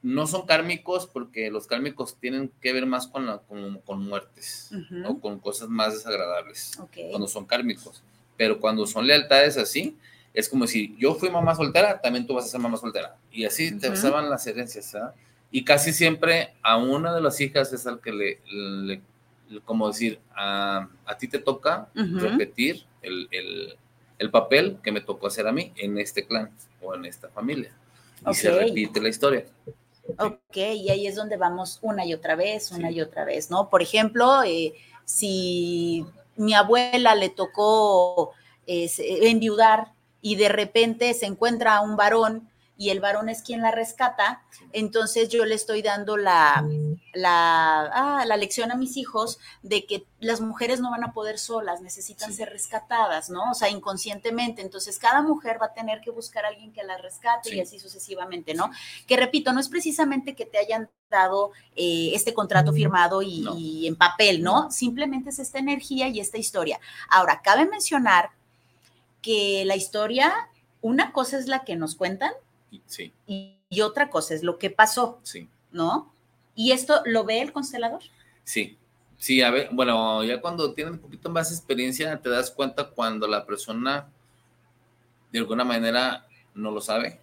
[0.00, 3.40] No son kármicos porque los kármicos tienen que ver más con,
[3.84, 4.70] con, muertes
[5.06, 6.72] o con cosas más desagradables
[7.10, 8.02] cuando son kármicos.
[8.36, 9.96] Pero cuando son lealtades así,
[10.34, 13.16] es como si yo fui mamá soltera, también tú vas a ser mamá soltera.
[13.30, 14.94] Y así te usaban las herencias.
[14.94, 15.14] ¿ah?
[15.50, 19.02] Y casi siempre a una de las hijas es al que le,
[19.64, 23.78] como decir, a, ti te toca repetir el,
[24.30, 27.72] papel que me tocó hacer a mí en este clan o en esta familia.
[28.30, 29.44] Y se repite la historia.
[30.18, 33.68] Ok, y ahí es donde vamos una y otra vez, una y otra vez, ¿no?
[33.68, 36.04] Por ejemplo, eh, si
[36.36, 38.32] mi abuela le tocó
[38.66, 39.91] eh, enviudar
[40.22, 42.48] y de repente se encuentra a un varón
[42.82, 46.66] y el varón es quien la rescata, entonces yo le estoy dando la,
[47.12, 51.38] la, ah, la, lección a mis hijos de que las mujeres no van a poder
[51.38, 53.52] solas, necesitan ser rescatadas, ¿no?
[53.52, 54.62] O sea, inconscientemente.
[54.62, 57.78] Entonces, cada mujer va a tener que buscar a alguien que la rescate y así
[57.78, 58.70] sucesivamente, ¿no?
[59.06, 63.86] Que repito, no es precisamente que te hayan dado eh, este contrato firmado y, y
[63.86, 64.72] en papel, ¿no?
[64.72, 66.80] Simplemente es esta energía y esta historia.
[67.08, 68.30] Ahora, cabe mencionar
[69.22, 70.32] que la historia,
[70.80, 72.32] una cosa es la que nos cuentan
[72.86, 73.12] sí.
[73.26, 75.48] y, otra cosa es lo que pasó, sí.
[75.70, 76.12] ¿no?
[76.54, 78.02] ¿Y esto lo ve el constelador?
[78.44, 78.76] Sí,
[79.16, 83.26] sí, a ver, bueno, ya cuando tienes un poquito más experiencia te das cuenta cuando
[83.26, 84.08] la persona
[85.30, 87.18] de alguna manera no lo sabe,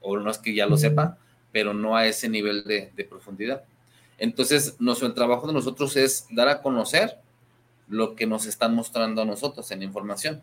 [0.00, 1.18] o no es que ya lo sepa,
[1.52, 3.64] pero no a ese nivel de, de profundidad.
[4.16, 7.18] Entonces, nuestro el trabajo de nosotros es dar a conocer
[7.88, 10.42] lo que nos están mostrando a nosotros en información.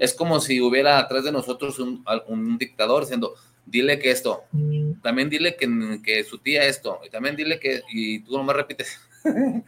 [0.00, 4.44] Es como si hubiera atrás de nosotros un, dictador diciendo, dile que esto,
[5.02, 8.52] también dile que, que, su tía esto, y también dile que, y tú no me
[8.52, 9.00] repites.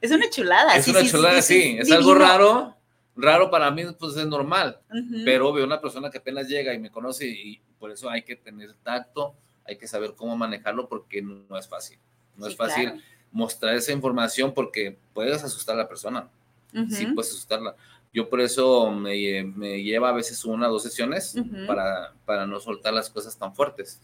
[0.00, 0.76] Es una chulada.
[0.76, 2.74] Es una chulada, sí, es, algo raro,
[3.14, 4.80] raro para mí, pues es normal,
[5.24, 8.34] pero obvio, una persona que apenas llega y me conoce y por eso hay que
[8.34, 12.00] tener tacto, hay que saber cómo manejarlo porque no, es fácil,
[12.36, 16.28] no es fácil mostrar esa información porque puedes asustar a la persona
[16.90, 17.74] sí puedes asustarla.
[18.14, 21.34] Yo por eso me, me, lleva a veces una o dos sesiones
[21.66, 24.00] para, para no soltar las cosas tan fuertes.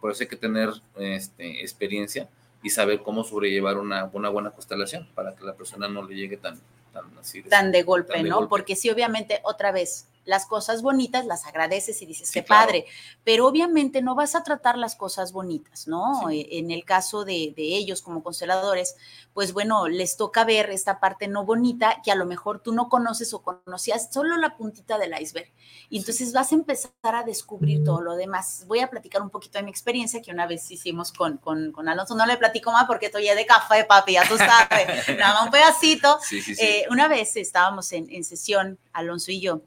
[0.00, 2.28] por eso hay que tener este, experiencia
[2.60, 6.38] y saber cómo sobrellevar una, una buena constelación para que la persona no le llegue
[6.38, 6.58] tan,
[6.92, 7.42] tan así.
[7.42, 8.48] Tan de golpe, ¿no?
[8.48, 12.84] Porque sí, obviamente, otra vez, las cosas bonitas las agradeces y dices, qué padre,
[13.24, 16.28] pero obviamente no vas a tratar las cosas bonitas, ¿no?
[16.28, 18.94] E, en el caso de, ellos como consteladores,
[19.32, 22.90] pues bueno, les toca ver esta parte no bonita que a lo mejor tú no
[22.90, 25.50] conoces o conocías solo la puntita del iceberg.
[25.88, 28.64] Y entonces vas a empezar a descubrir todo lo demás.
[28.66, 31.88] Voy a platicar un poquito de mi experiencia que una vez hicimos con, con, con
[31.88, 35.44] Alonso, no le platico más porque estoy de café, papi, ya tú sabes, nada más
[35.44, 36.18] un pedacito.
[36.58, 39.62] Eh, una vez estábamos en, en sesión, Alonso y yo,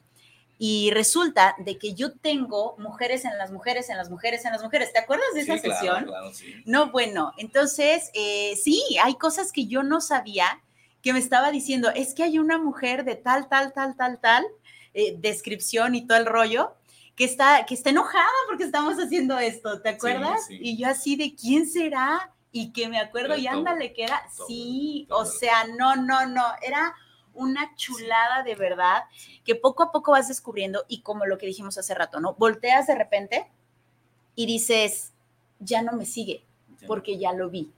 [0.64, 4.62] y resulta de que yo tengo mujeres en las mujeres, en las mujeres, en las
[4.62, 4.92] mujeres.
[4.92, 6.04] ¿Te acuerdas de esa sesión?
[6.04, 6.54] Claro, sí.
[6.66, 10.62] No, bueno, entonces, eh, sí, hay cosas que yo no sabía
[11.02, 14.46] que me estaba diciendo, es que hay una mujer de tal, tal, tal, tal, tal,
[14.94, 16.76] eh, descripción y todo el rollo,
[17.16, 20.46] que está, que está enojada porque estamos haciendo esto, ¿te acuerdas?
[20.48, 22.30] Y yo así de, ¿quién será?
[22.52, 26.94] Y que me acuerdo, y ándale, que era, sí, o sea, no, no, no, era
[27.34, 29.04] una chulada de verdad
[29.44, 32.34] que poco a poco vas descubriendo y como lo que dijimos hace rato, ¿no?
[32.34, 33.50] Volteas de repente
[34.34, 35.12] y dices,
[35.60, 36.44] ya no me sigue
[36.86, 37.70] porque ya lo vi,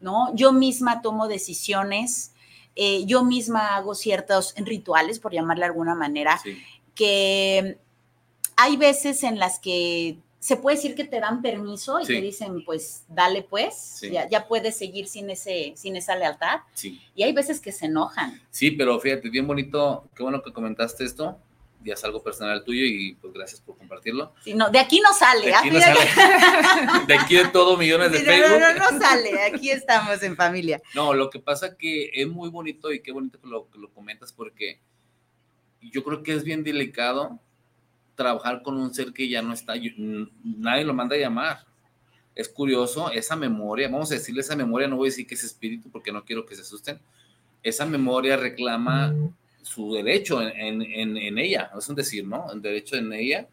[0.00, 0.34] ¿no?
[0.34, 2.32] Yo misma tomo decisiones,
[2.76, 6.40] eh, yo misma hago ciertos rituales, por llamarle de alguna manera,
[6.94, 7.78] que
[8.56, 12.64] hay veces en las que se puede decir que te dan permiso y te dicen,
[12.64, 16.62] pues dale pues, ya, ya, puedes seguir sin, ese, sin esa lealtad.
[16.74, 17.00] Sí.
[17.14, 18.42] Y hay veces que se enojan.
[18.50, 21.38] Sí, pero fíjate, bien bonito, qué bueno que comentaste esto,
[21.84, 24.34] ya es algo personal tuyo y pues gracias por compartirlo.
[24.42, 25.46] Sí, no, de aquí no sale.
[25.46, 26.00] De aquí, no sale.
[27.06, 28.58] de aquí de todo millones de Facebook.
[28.58, 30.82] No, no, no sale, aquí estamos en familia.
[30.92, 33.92] No, lo que pasa que es muy bonito y qué bonito que lo, que lo
[33.92, 34.80] comentas porque
[35.80, 37.38] yo creo que es bien delicado
[38.14, 39.74] trabajar con un ser que ya no está,
[40.44, 41.64] nadie lo manda a llamar.
[42.34, 45.44] Es curioso, esa memoria, vamos a decirle esa memoria, no voy a decir que es
[45.44, 46.98] espíritu porque no quiero que se asusten,
[47.62, 49.14] esa memoria reclama
[49.62, 52.50] su derecho en, en, en, ella, es un decir, ¿no?
[52.52, 53.48] El derecho en ella,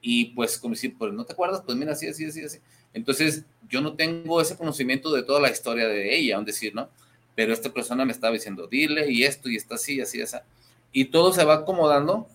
[0.00, 2.58] y pues como decir, pues no te acuerdas, pues mira, así, así, así, así.
[2.94, 6.88] Entonces, yo no tengo ese conocimiento de toda la historia de ella, un decir, ¿no?
[7.34, 10.36] Pero esta persona me estaba diciendo, dile, y esto, y está así, así, así.
[10.92, 12.28] Y todo se va acomodando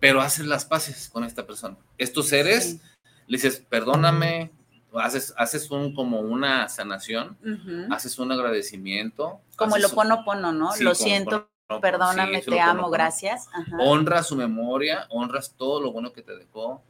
[0.00, 1.76] pero haces las paces con esta persona.
[1.96, 2.80] Estos seres,
[3.26, 4.52] le dices, perdóname,
[4.94, 7.36] haces, haces un, como una sanación,
[7.90, 9.40] haces un agradecimiento.
[9.56, 10.70] Como el oponopono, ¿no?
[10.80, 11.48] lo siento,
[11.80, 13.48] perdóname, te amo, gracias.
[13.78, 16.82] Honras su memoria, honras todo lo bueno que te dejó.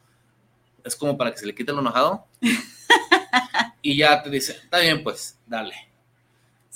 [0.83, 2.25] Es como para que se le quite lo enojado.
[3.81, 5.73] y ya te dice, está bien, pues, dale.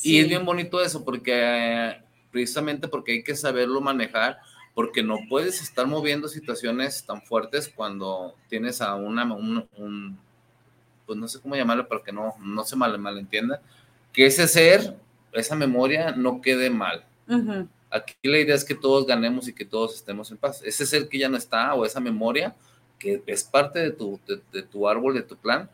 [0.02, 4.39] Y es bien bonito eso, porque precisamente porque hay que saberlo manejar
[4.73, 10.17] porque no puedes estar moviendo situaciones tan fuertes cuando tienes a una, un,
[11.05, 13.62] pues no sé cómo llamarlo para que no, no se mal, malentienda,
[14.12, 14.95] que ese ser,
[15.31, 17.05] esa memoria no quede mal.
[17.89, 20.62] Aquí la idea es que todos ganemos y que todos estemos en paz.
[20.63, 22.55] Ese ser que ya no está o esa memoria
[22.97, 24.19] que es parte de tu,
[24.51, 25.69] de, tu árbol, de tu plan,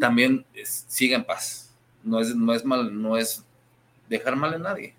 [0.00, 1.72] también siga en paz.
[2.02, 3.42] No es, no es mal, no es
[4.08, 4.94] dejar mal a nadie.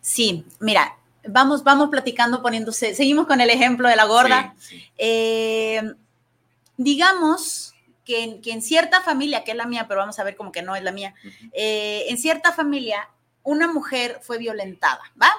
[0.00, 0.96] Sí, mira,
[1.28, 4.54] vamos, vamos platicando, poniéndose, seguimos con el ejemplo de la gorda.
[4.96, 5.82] Eh,
[6.76, 10.62] digamos que en, cierta familia, que es la mía, pero vamos a ver como que
[10.62, 11.14] no es la mía,
[11.52, 13.08] eh, en cierta familia
[13.42, 15.30] una mujer fue violentada, ¿va?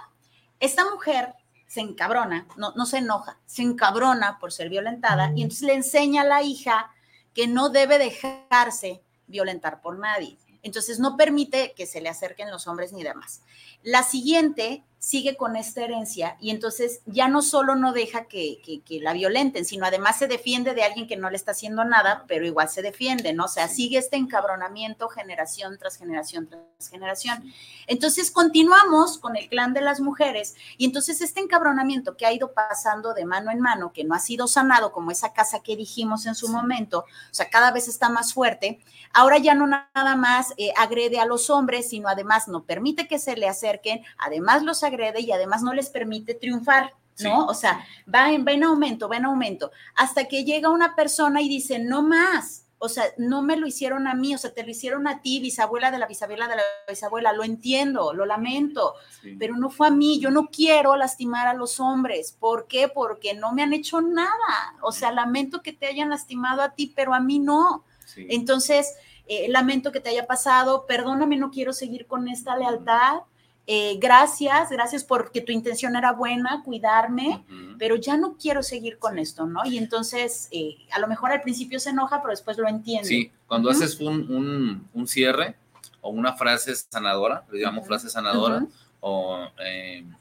[0.60, 1.34] Esta mujer
[1.68, 6.22] se encabrona, no, no se enoja, se encabrona por ser violentada y entonces le enseña
[6.22, 6.92] a la hija
[7.34, 10.38] que no debe dejarse violentar por nadie.
[10.64, 13.42] Entonces no permite que se le acerquen los hombres ni demás.
[13.84, 18.60] La siguiente sigue con esta herencia y entonces ya no solo no deja que,
[19.02, 22.46] la violenten, sino además se defiende de alguien que no le está haciendo nada, pero
[22.46, 23.46] igual se defiende, ¿no?
[23.46, 27.42] O sea, sigue este encabronamiento generación tras generación tras generación.
[27.88, 32.52] Entonces continuamos con el clan de las mujeres y entonces este encabronamiento que ha ido
[32.52, 36.26] pasando de mano en mano, que no ha sido sanado como esa casa que dijimos
[36.26, 38.82] en su momento, o sea, cada vez está más fuerte,
[39.14, 43.20] ahora ya no nada más eh, agrede a los hombres, sino además no permite que
[43.20, 46.94] se le acerquen, además los agrede y además no les permite triunfar.
[47.20, 47.48] ¿no?
[47.48, 47.84] O sea,
[48.14, 51.80] va en, va en aumento, va en aumento, hasta que llega una persona y dice,
[51.80, 55.08] no más, o sea, no me lo hicieron a mí, o sea, te lo hicieron
[55.08, 58.94] a ti, bisabuela de la bisabuela de la bisabuela, lo entiendo, lo lamento,
[59.40, 62.88] pero no fue a mí, yo no quiero lastimar a los hombres, ¿por qué?
[62.88, 66.94] Porque no me han hecho nada, o sea, lamento que te hayan lastimado a ti,
[66.96, 67.84] pero a mí no.
[68.16, 68.96] Entonces,
[69.28, 73.22] eh, lamento que te haya pasado, perdóname, no quiero seguir con esta lealtad.
[73.70, 77.44] Eh, gracias, gracias porque tu intención era buena, cuidarme,
[77.78, 79.66] pero ya no quiero seguir con esto, ¿no?
[79.66, 83.10] Y entonces, eh, a lo mejor al principio se enoja, pero después lo entiende.
[83.10, 85.58] Sí, cuando haces un, cierre
[86.00, 88.66] o una frase sanadora, le llamamos frase sanadora,
[89.02, 89.38] o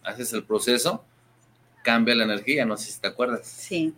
[0.02, 1.04] haces el proceso,
[1.84, 3.46] cambia la energía, no sé si te acuerdas.
[3.46, 3.94] Sí.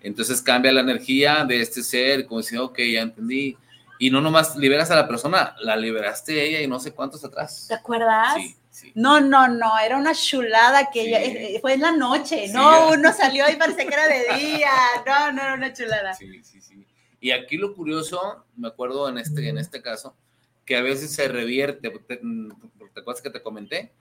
[0.00, 3.58] Entonces cambia la energía de este ser, como decir, ok, ya entendí,
[3.98, 7.66] y no nomás liberas a la persona, la liberaste ella y no sé cuántos atrás.
[7.68, 8.36] ¿Te acuerdas?
[8.36, 8.56] Sí.
[8.80, 8.92] Sí.
[8.94, 13.12] No, no, no, era una chulada que ella, eh, fue en la noche, no, uno
[13.12, 14.70] salió y parecía que era de día,
[15.04, 16.14] no, no era una chulada.
[16.14, 16.86] Sí, sí, sí.
[17.20, 20.16] Y aquí lo curioso, me acuerdo en este, en este caso,
[20.64, 23.92] que a veces se revierte, ¿te, ¿te acuerdas que te comenté?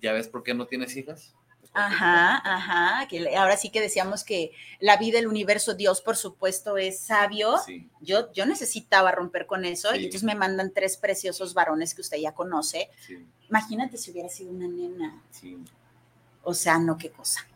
[0.00, 1.34] ¿Ya ves por qué no tienes hijas?
[1.74, 6.76] Ajá, ajá, que ahora sí que decíamos que la vida, el universo, Dios, por supuesto,
[6.76, 7.54] es sabio.
[8.00, 12.18] Yo, yo necesitaba romper con eso y entonces me mandan tres preciosos varones que usted
[12.18, 12.90] ya conoce.
[13.48, 15.22] Imagínate si hubiera sido una nena.
[16.42, 17.46] O sea, no, qué cosa.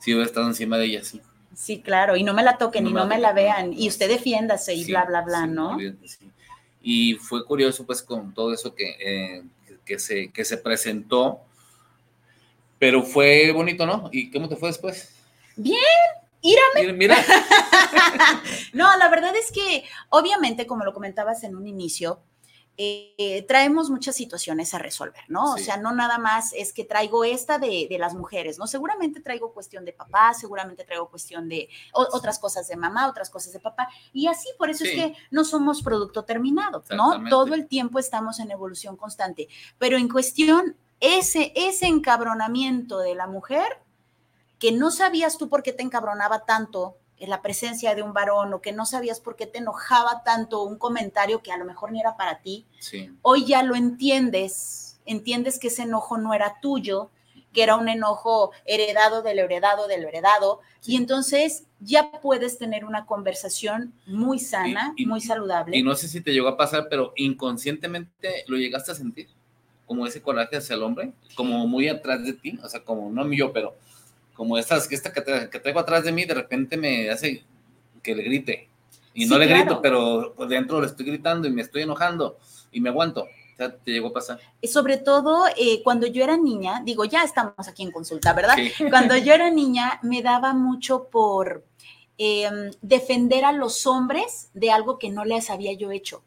[0.00, 1.20] Sí, hubiera estado encima de ella, sí.
[1.54, 4.74] Sí, claro, y no me la toquen y no me la vean, y usted defiéndase
[4.74, 5.78] y bla, bla, bla, ¿no?
[6.82, 9.42] Y fue curioso, pues, con todo eso que, eh,
[9.84, 11.40] que, se, que se presentó
[12.78, 14.08] pero fue bonito, ¿no?
[14.12, 15.14] ¿Y cómo te fue después?
[15.56, 15.80] Bien,
[16.42, 16.92] írame.
[16.92, 17.16] Mira.
[18.72, 22.20] no, la verdad es que, obviamente, como lo comentabas en un inicio,
[22.78, 25.54] eh, traemos muchas situaciones a resolver, ¿no?
[25.54, 28.66] O sea, no nada más es que traigo esta de, las mujeres, ¿no?
[28.66, 33.54] Seguramente traigo cuestión de papá, seguramente traigo cuestión de otras cosas de mamá, otras cosas
[33.54, 37.26] de papá, y así, por eso es que no somos producto terminado, ¿no?
[37.30, 39.48] Todo el tiempo estamos en evolución constante,
[39.78, 43.80] pero en cuestión, ese, ese encabronamiento de la mujer,
[44.58, 48.52] que no sabías tú por qué te encabronaba tanto en la presencia de un varón
[48.52, 51.92] o que no sabías por qué te enojaba tanto un comentario que a lo mejor
[51.92, 52.66] ni era para ti,
[53.22, 57.10] hoy ya lo entiendes, entiendes que ese enojo no era tuyo,
[57.52, 63.06] que era un enojo heredado del heredado del heredado, y entonces ya puedes tener una
[63.06, 65.76] conversación muy sana, muy saludable.
[65.76, 69.28] Y no sé si te llegó a pasar, pero inconscientemente lo llegaste a sentir,
[69.86, 73.32] como ese coraje hacia el hombre, como muy atrás de ti, o sea, como no
[73.32, 73.76] yo, pero
[74.34, 77.44] como estas, esta que, que traigo atrás de mí, de repente me hace
[78.02, 78.68] que le grite.
[79.14, 82.36] Y no le grito, pero por dentro le estoy gritando y me estoy enojando
[82.70, 83.22] y me aguanto.
[83.22, 84.38] O sea, te llegó a pasar.
[84.62, 88.56] Sobre todo eh, cuando yo era niña, digo, ya estamos aquí en consulta, ¿verdad?
[88.90, 91.64] Cuando yo era niña, me daba mucho por
[92.18, 96.22] em, defender a los hombres de algo que no les había yo hecho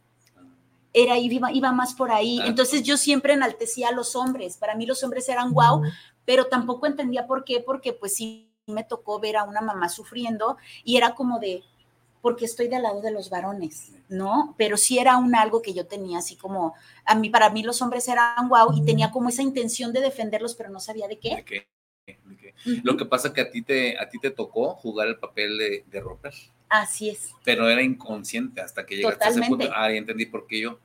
[0.94, 2.40] era iba, iba más por ahí.
[2.46, 4.58] Entonces yo siempre enaltecía a los hombres.
[4.58, 5.82] Para mí los hombres eran guau,
[6.26, 10.58] pero tampoco entendía por qué, porque pues sí me tocó ver a una mamá sufriendo
[10.84, 11.64] y era como de,
[12.22, 14.54] porque estoy del lado de los varones, ¿no?
[14.58, 16.76] Pero sí era un algo que yo tenía así como,
[17.06, 20.56] a mí, para mí los hombres eran guau y tenía como esa intención de defenderlos,
[20.56, 21.36] pero no sabía de qué.
[21.36, 21.68] ¿De qué?
[22.84, 25.84] Lo que pasa que a ti te, a ti te tocó jugar el papel de,
[25.88, 26.34] de romper.
[26.70, 27.34] Así es.
[27.44, 29.70] Pero era inconsciente hasta que llegaste a ese punto.
[29.76, 30.80] Ah, entendí por qué yo.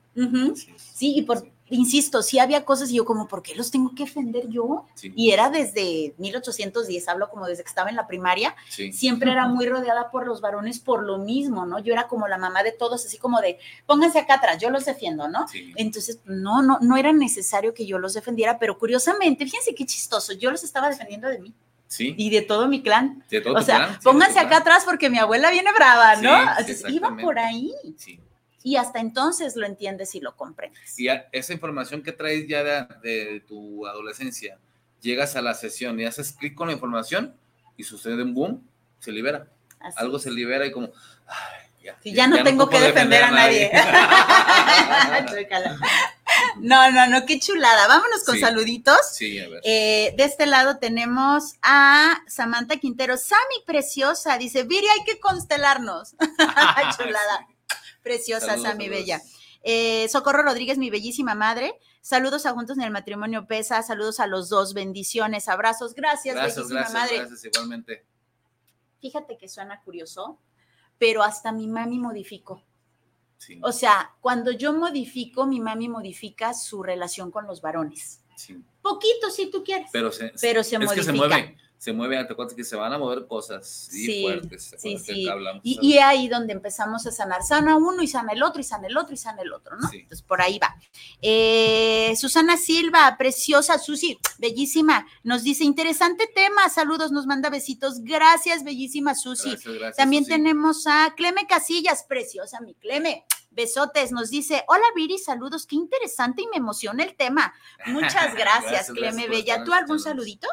[0.93, 4.05] Sí, y por, insisto, sí había cosas y yo como, ¿por qué los tengo que
[4.05, 4.85] defender yo?
[5.01, 8.55] Y era desde 1810, hablo como desde que estaba en la primaria,
[8.91, 11.79] siempre era muy rodeada por los varones por lo mismo, ¿no?
[11.79, 14.85] Yo era como la mamá de todos, así como de, pónganse acá atrás, yo los
[14.85, 15.45] defiendo, ¿no?
[15.75, 20.33] Entonces, no, no, no era necesario que yo los defendiera, pero curiosamente, fíjense qué chistoso,
[20.33, 21.53] yo los estaba defendiendo de mí.
[21.97, 23.23] Y de todo mi clan.
[23.53, 26.37] o sea, pónganse acá atrás porque mi abuela viene brava, ¿no?
[26.89, 27.73] iba por ahí.
[28.63, 30.99] Y hasta entonces lo entiendes y lo comprendes.
[30.99, 32.63] Y esa información que traes ya
[33.03, 34.57] de, tu adolescencia,
[35.01, 37.35] llegas a la sesión y haces clic con la información
[37.77, 38.67] y sucede un boom,
[38.99, 39.47] se libera.
[39.97, 40.89] Algo se libera y como,
[41.83, 43.71] ya, ya, no tengo que defender, a nadie.
[46.59, 47.87] no, no, no, qué chulada.
[47.87, 48.97] Vámonos con saluditos.
[49.13, 49.61] Sí, a ver.
[49.63, 53.17] Eh, de este lado tenemos a Samantha Quintero.
[53.17, 56.15] Sami, preciosa, dice, Viri, hay que constelarnos.
[56.97, 57.47] chulada.
[58.03, 59.21] Preciosa, Sami, bella.
[59.63, 61.79] Eh, Socorro Rodríguez, mi bellísima madre.
[62.01, 63.81] Saludos a Juntos en el Matrimonio Pesa.
[63.81, 64.73] Saludos a los dos.
[64.73, 65.95] Bendiciones, abrazos.
[65.95, 67.17] Gracias, gracias bellísima gracias, madre.
[67.17, 68.05] Gracias, igualmente.
[69.01, 70.39] Fíjate que suena curioso
[70.97, 72.61] pero hasta mi mami modificó.
[73.61, 78.21] O sea, cuando yo modifico, mi mami modifica su relación con los varones.
[78.81, 79.89] Poquito, si tú quieres.
[79.91, 80.95] Pero se, pero se modifica.
[80.95, 84.73] Que se mueve se mueve, te cuenta que se van a mover cosas sí, fuertes.
[84.77, 85.27] Sí, sí.
[85.61, 87.43] Y, y, ahí donde empezamos a sanar.
[87.43, 89.89] Sana uno y sana el otro y sana el otro y sana el otro, ¿no?
[89.91, 90.75] Entonces por ahí va.
[91.21, 98.01] Eh, Susana Silva, preciosa, Susi, bellísima, nos dice, interesante tema, saludos, nos manda besitos.
[98.01, 99.55] Gracias, bellísima Susi.
[99.95, 103.25] También tenemos a Cleme Casillas, preciosa, mi Cleme.
[103.51, 107.53] Besotes, nos dice, hola Viri, saludos, qué interesante y me emociona el tema.
[107.85, 109.63] Muchas gracias, Cleme Bella.
[109.63, 110.47] ¿Tú algún saludito?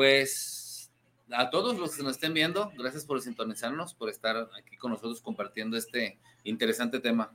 [0.00, 0.90] Pues
[1.30, 5.20] a todos los que nos estén viendo, gracias por sintonizarnos, por estar aquí con nosotros
[5.20, 7.30] compartiendo este interesante tema.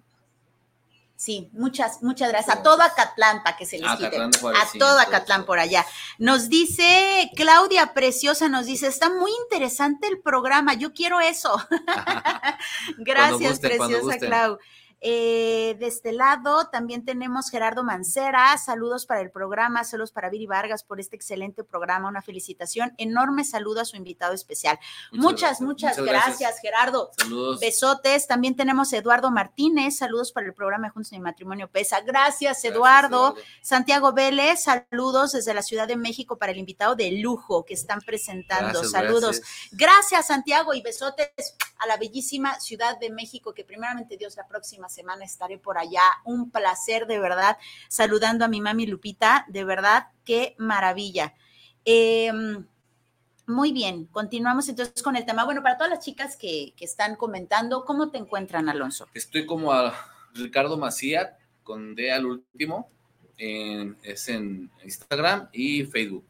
[1.16, 2.58] Sí, muchas, muchas gracias.
[2.58, 4.18] A todo Acatlán, para que se les quite.
[4.18, 4.32] a
[4.80, 5.86] todo Acatlán por allá.
[6.18, 11.56] Nos dice Claudia Preciosa, nos dice, está muy interesante el programa, yo quiero eso.
[12.98, 14.58] gracias, Preciosa Clau.
[15.02, 18.58] Eh, de este lado también tenemos Gerardo Mancera.
[18.58, 22.10] Saludos para el programa, saludos para Viri Vargas por este excelente programa.
[22.10, 22.94] Una felicitación.
[22.98, 24.80] Enorme saludo a su invitado especial.
[25.12, 27.12] Muchas, muchas, gracias, Gerardo.
[27.18, 27.60] Saludos.
[27.60, 28.28] Besotes.
[28.28, 29.98] También tenemos Eduardo Martínez.
[29.98, 32.02] Saludos para el programa Juntos en Matrimonio Pesa.
[32.02, 33.36] Gracias, Eduardo.
[33.62, 34.64] Santiago Vélez.
[34.64, 38.84] Saludos desde la Ciudad de México para el invitado de lujo que están presentando.
[38.84, 39.42] saludos.
[39.72, 40.28] Gracias.
[40.28, 45.26] Santiago, y besotes a la bellísima Ciudad de México, que primeramente Dios la próxima semana
[45.26, 46.02] estaré por allá.
[46.24, 47.58] Un placer, de verdad,
[47.88, 51.34] saludando a mi mami Lupita, de verdad, qué maravilla.
[51.84, 52.66] Em,
[53.48, 55.46] muy bien, continuamos entonces con el tema.
[55.46, 59.08] Bueno, para todas las chicas que, están comentando, ¿cómo te encuentran, Alonso?
[59.14, 59.94] Estoy como a
[60.34, 62.90] Ricardo Macía, con D al último,
[63.38, 66.26] es en Instagram y Facebook.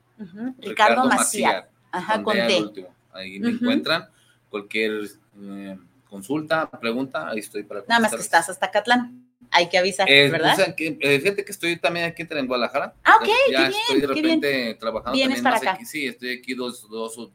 [0.59, 2.87] Ricardo, Macía, Ajá, con, D.
[3.13, 4.09] Ahí me encuentran.
[4.49, 5.09] Cualquier
[5.41, 5.77] eh,
[6.09, 9.27] consulta, pregunta, ahí estoy para Nada más que estás hasta Catlán.
[9.51, 10.57] hay que avisar, ¿verdad?
[10.69, 12.93] O que, eh, fíjate que estoy también aquí en Guadalajara.
[13.03, 15.77] Ah, ok, ya qué estoy de repente trabajando Vienes también para acá.
[15.77, 17.31] Aquí, sí, estoy aquí dos, dos, o,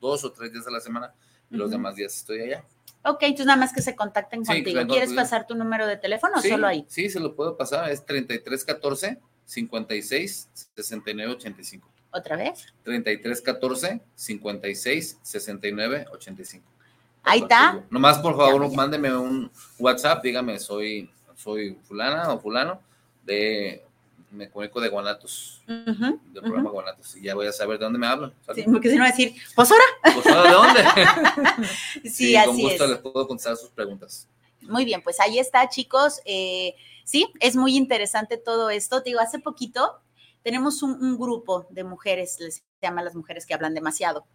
[0.00, 1.14] dos o tres días a la semana
[1.50, 2.64] y los demás días estoy allá.
[3.04, 4.86] Ok, entonces nada más que se contacten contigo.
[4.86, 6.84] ¿Quieres pasar tu número de teléfono o solo ahí?
[6.88, 11.90] Sí, se lo puedo pasar, es 3314 56 69 85.
[12.10, 12.66] ¿Otra vez?
[12.82, 16.77] 3314 56 69 85.
[17.22, 17.84] Ahí está.
[17.90, 22.80] Nomás, por favor, mándeme un WhatsApp, dígame, soy, soy fulana o fulano
[23.24, 23.84] de
[24.30, 28.06] me comunico de Guanatos, del programa Guanatos, y ya voy a saber de dónde me
[28.06, 28.32] hablan.
[28.54, 29.84] Sí, porque si no va a decir, pues ahora.
[30.02, 31.66] Pues ahora, ¿de dónde?
[32.02, 32.90] sí, sí, así con gusto es.
[32.90, 34.28] les puedo contestar sus preguntas.
[34.62, 36.20] Muy bien, pues ahí está, chicos.
[36.24, 39.02] Eh, sí, es muy interesante todo esto.
[39.02, 40.00] Te digo, hace poquito
[40.42, 44.26] tenemos un, un grupo de mujeres, les llama las mujeres que hablan demasiado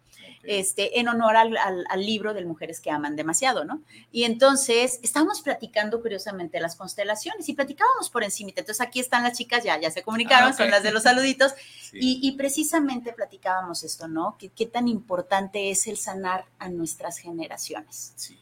[0.42, 3.82] este, en honor al, al, libro de Mujeres que aman demasiado, ¿no?
[4.12, 8.50] Y entonces estábamos platicando curiosamente las constelaciones y platicábamos por encima.
[8.50, 11.52] Entonces aquí están las chicas, ya, ya se comunicaron, ah, son las de los saluditos.
[11.96, 14.34] Y, y, precisamente platicábamos esto, ¿no?
[14.36, 18.12] ¿Qué, ¿Qué, tan importante es el sanar a nuestras generaciones?
[18.16, 18.36] Sí.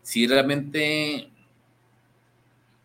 [0.00, 1.28] Sí, realmente,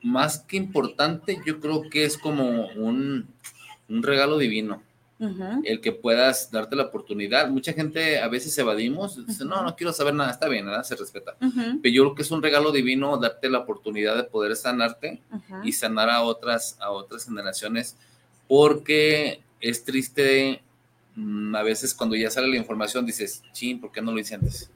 [0.02, 3.32] más que importante, yo creo que es como un,
[3.88, 4.82] un regalo divino
[5.64, 7.50] el que puedas darte la oportunidad.
[7.50, 10.96] Mucha gente a veces evadimos, dice, no, no quiero saber nada, está bien, nada, se
[10.96, 11.36] respeta.
[11.40, 15.22] Pero yo creo que es un regalo divino darte la oportunidad de poder sanarte
[15.64, 17.98] y sanar a otras, a otras generaciones,
[18.48, 20.62] porque es triste
[21.16, 24.36] mm, a veces cuando ya sale la información, dices, chin, ¿por qué no lo hice
[24.36, 24.70] antes?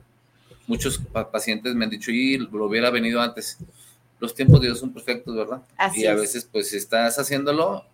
[0.68, 1.00] Muchos
[1.32, 3.58] pacientes me han dicho, y lo hubiera venido antes.
[4.20, 5.62] Los tiempos de Dios son perfectos, ¿verdad?
[5.96, 7.86] y a veces, pues, estás haciéndolo,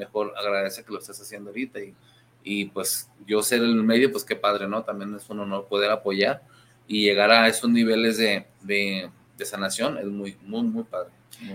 [0.00, 1.94] mejor agradece que lo estés haciendo ahorita y,
[2.42, 4.82] y pues yo ser el medio, pues qué padre, ¿no?
[4.82, 6.42] También es un honor poder apoyar
[6.88, 9.10] y llegar a esos niveles de, de,
[9.44, 11.10] sanación es muy, muy, muy padre.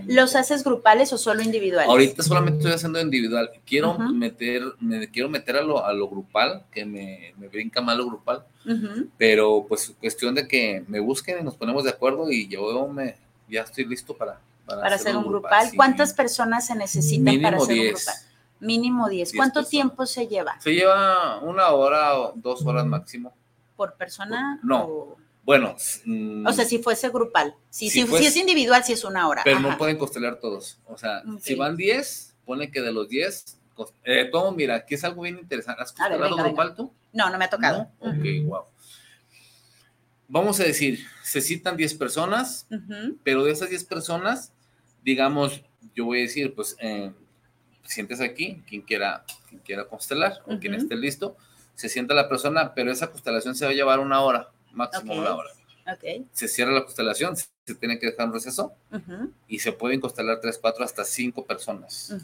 [0.06, 1.88] ¿Los haces grupales o solo individuales?
[1.88, 3.50] Ahorita solamente estoy haciendo individual.
[3.64, 7.98] Quiero meter, me quiero meter a lo, a lo grupal, que me, me brinca mal
[7.98, 8.44] lo grupal,
[9.16, 13.16] pero pues cuestión de que me busquen y nos ponemos de acuerdo y yo me,
[13.48, 15.70] ya estoy listo para, para, hacer, un grupal.
[15.76, 18.14] ¿Cuántas personas se necesitan para hacer un grupal?
[18.60, 19.32] Mínimo 10.
[19.36, 20.58] ¿Cuánto tiempo se lleva?
[20.60, 23.34] Se lleva una hora o dos horas máximo.
[23.76, 24.58] ¿Por persona?
[24.62, 25.16] No.
[25.44, 25.76] Bueno.
[26.44, 27.54] o sea, si fuese grupal.
[27.70, 29.42] Si, si, es individual, si es una hora.
[29.44, 30.80] Pero no pueden costelar todos.
[30.86, 33.58] O sea, si van 10, pone que de los 10.
[34.04, 35.82] Eh, todo, mira, aquí es algo bien interesante.
[35.82, 36.92] ¿Has costelado grupal tú?
[37.12, 37.90] No, no me ha tocado.
[38.00, 38.64] Ok, wow.
[40.28, 42.66] Vamos a decir, se citan 10 personas,
[43.22, 44.52] pero de esas 10 personas,
[45.04, 45.62] digamos,
[45.94, 47.12] yo voy a decir, pues, eh,
[47.86, 51.36] sientes aquí, quien quiera, quien quiera constelar o quien esté listo,
[51.74, 55.34] se sienta la persona, pero esa constelación se va a llevar una hora, máximo una
[55.34, 55.50] hora.
[56.32, 58.72] Se cierra la constelación, se tiene que dejar un receso
[59.46, 62.14] y se pueden constelar tres, cuatro, hasta cinco personas.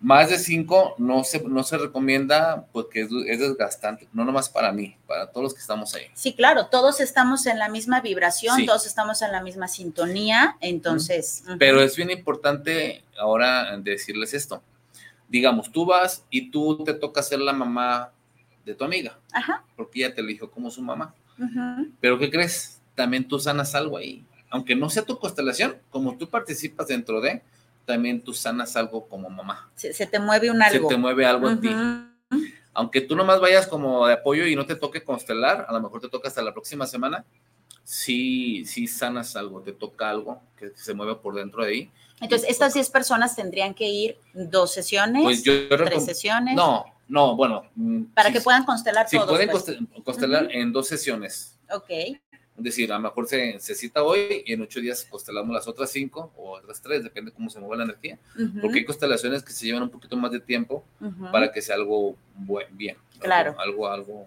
[0.00, 4.96] Más de cinco no se, no se recomienda porque es, desgastante, no nomás para mí,
[5.06, 6.06] para todos los que estamos ahí.
[6.14, 11.44] Sí, claro, todos estamos en la misma vibración, todos estamos en la misma sintonía, entonces...
[11.58, 14.62] Pero es bien importante ahora decirles esto
[15.30, 18.10] digamos, tú vas y tú te toca ser la mamá
[18.64, 19.64] de tu amiga, Ajá.
[19.76, 21.14] porque ella te eligió como su mamá.
[22.00, 22.82] Pero ¿qué crees?
[22.94, 24.26] También tú sanas algo ahí.
[24.50, 27.42] Aunque no sea tu constelación, como tú participas dentro de,
[27.86, 29.70] también tú sanas algo como mamá.
[29.76, 30.88] Se, te mueve un algo.
[30.88, 31.70] Se te mueve algo en ti.
[32.74, 36.00] Aunque tú nomás vayas como de apoyo y no te toque constelar, a lo mejor
[36.00, 37.24] te toca hasta la próxima semana,
[37.84, 41.90] sí, sí sanas algo, te toca algo que se mueve por dentro de ahí
[42.20, 46.54] entonces, estas 10 personas tendrían que ir dos sesiones, pues tres sesiones.
[46.54, 47.64] No, no, bueno.
[47.74, 49.28] Mm, Para que puedan constelar todos.
[49.28, 49.64] pueden pues.
[50.04, 51.58] constelar en dos sesiones.
[51.70, 51.90] Ok.
[51.90, 55.66] Es decir, a lo mejor se, se, cita hoy y en ocho días constelamos las
[55.66, 58.18] otras cinco o otras tres, depende cómo se mueva la energía.
[58.60, 60.84] Porque hay constelaciones que se llevan un poquito más de tiempo
[61.32, 62.98] para que sea algo buen, bien.
[63.18, 63.56] Claro.
[63.58, 64.26] Algo, algo,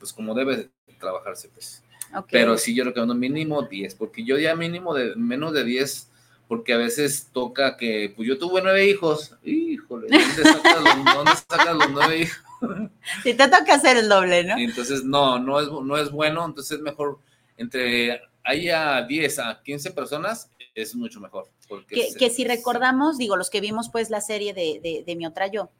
[0.00, 0.68] pues como debe
[0.98, 1.84] trabajarse, pues.
[2.30, 6.10] Pero sí, yo recomiendo mínimo 10, porque yo ya mínimo de menos de 10
[6.52, 12.18] porque a veces toca que, pues yo tuve nueve hijos, híjole, ¿dónde sacas los, nueve
[12.18, 12.42] hijos?
[13.22, 14.58] Si te toca hacer el doble, ¿no?
[14.58, 17.20] entonces, no, no es, no es bueno, entonces es mejor
[17.56, 21.48] entre haya 10 a 15 personas, es mucho mejor.
[21.70, 25.24] Porque que, si recordamos, digo, los que vimos pues la serie de, de, de Mi
[25.24, 25.70] Otra Yo,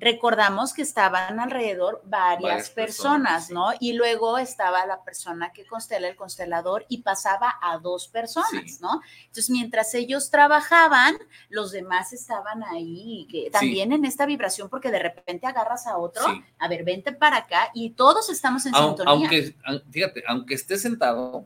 [0.00, 3.70] recordamos que estaban alrededor varias, personas, ¿no?
[3.78, 9.02] Y luego estaba la persona que constela el constelador y pasaba a dos personas, ¿no?
[9.20, 11.16] Entonces, mientras ellos trabajaban,
[11.50, 16.24] los demás estaban ahí, que también en esta vibración, porque de repente agarras a otro,
[16.58, 19.12] a ver, vente para acá y todos estamos en sintonía.
[19.12, 19.54] Aunque,
[19.90, 21.44] fíjate, aunque esté sentado,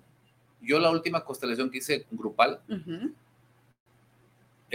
[0.60, 2.60] yo la última constelación que hice grupal,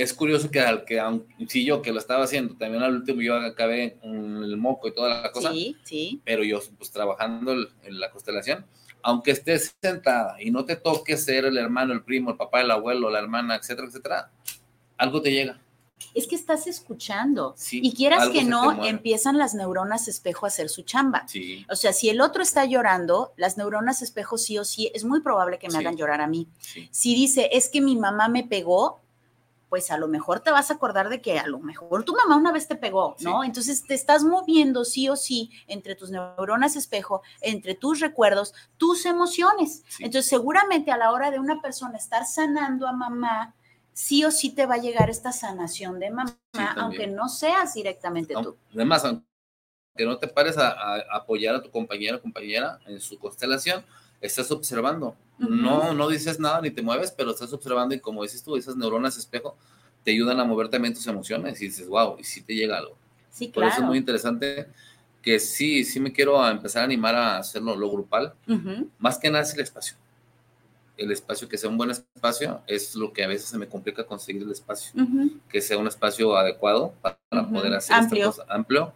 [0.02, 1.02] es curioso que al que,
[1.48, 4.94] si yo que lo estaba haciendo, también al último yo acabé con el moco y
[4.94, 5.52] toda la cosa.
[5.52, 6.22] Sí, sí.
[6.24, 8.66] Pero yo, pues trabajando en la constelación,
[9.02, 12.72] aunque estés sentada y no te toque ser el hermano, el primo, el papá, el
[12.72, 14.32] abuelo, la hermana, etcétera, etcétera,
[14.98, 15.60] algo te llega.
[16.14, 17.56] Es que estás escuchando.
[17.72, 21.28] y quieras que no, empiezan las neuronas espejo a hacer su chamba.
[21.28, 21.66] Sí.
[21.70, 25.22] O sea, si el otro está llorando, las neuronas espejo sí o sí, es muy
[25.22, 26.48] probable que me hagan llorar a mí.
[26.92, 29.02] Si dice, es que mi mamá me pegó,
[29.70, 32.36] pues a lo mejor te vas a acordar de que a lo mejor tu mamá
[32.36, 33.44] una vez te pegó, ¿no?
[33.44, 39.06] Entonces te estás moviendo sí o sí entre tus neuronas espejo, entre tus recuerdos, tus
[39.06, 39.84] emociones.
[40.00, 43.56] Entonces seguramente a la hora de una persona estar sanando a mamá,
[43.94, 46.36] sí o sí te va a llegar esta sanación de mamá,
[46.78, 48.58] aunque no seas directamente tú.
[48.74, 49.04] Además,
[49.96, 53.86] que no te pares a, a, apoyar a tu compañera o compañera en su constelación,
[54.22, 55.16] estás observando.
[55.40, 58.76] No, no dices nada ni te mueves, pero estás observando y como dices tú, esas
[58.76, 59.56] neuronas espejo
[60.04, 62.98] te ayudan a mover también tus emociones y dices, wow, y si te llega algo.
[63.32, 63.54] Sí, claro.
[63.54, 64.68] Por eso es muy interesante
[65.22, 68.34] que sí, sí me quiero empezar a animar a hacerlo lo grupal.
[68.98, 69.96] Más que nada es el espacio.
[70.98, 74.06] El espacio, que sea un buen espacio, es lo que a veces se me complica
[74.06, 74.92] conseguir el espacio.
[75.50, 77.18] Que sea un espacio adecuado para,
[77.50, 78.30] poder hacer amplio.
[78.30, 78.94] esta cosa amplio,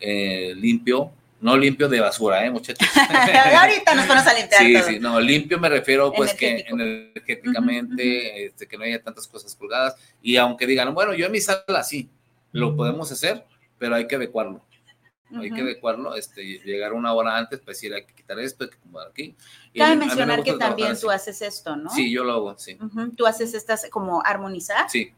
[0.00, 1.10] eh, limpio,
[1.40, 2.88] no limpio de basura, ¿eh, muchachos?
[3.56, 4.60] Ahorita nos vamos a limpiar.
[4.60, 9.54] Sí, sí, no, limpio me refiero, pues, que energéticamente, este, que no haya tantas cosas
[9.54, 9.94] colgadas.
[10.22, 12.08] Y aunque digan, bueno, yo en mi sala sí,
[12.52, 13.44] lo podemos hacer,
[13.78, 14.64] pero hay que adecuarlo.
[15.34, 18.70] Hay que adecuarlo, este, llegar una hora antes, pues decir, hay que quitar esto, hay
[18.70, 19.36] que acomodar aquí.
[19.76, 21.90] Cabe mencionar que también tú haces esto, ¿no?
[21.90, 22.78] Sí, yo lo hago, sí.
[23.14, 24.88] Tú haces estas como armonizar.
[24.88, 25.12] Sí.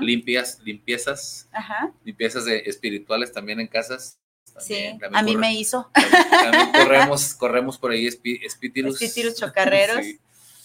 [0.00, 1.90] Limpias, limpiezas, Ajá.
[2.04, 4.20] limpiezas de, espirituales también en casas
[4.58, 5.90] sí, a mí me hizo.
[5.92, 9.00] También, corremos, corremos por ahí espíritus.
[9.00, 10.00] Espíritus chocarreros.
[10.04, 10.20] Sí.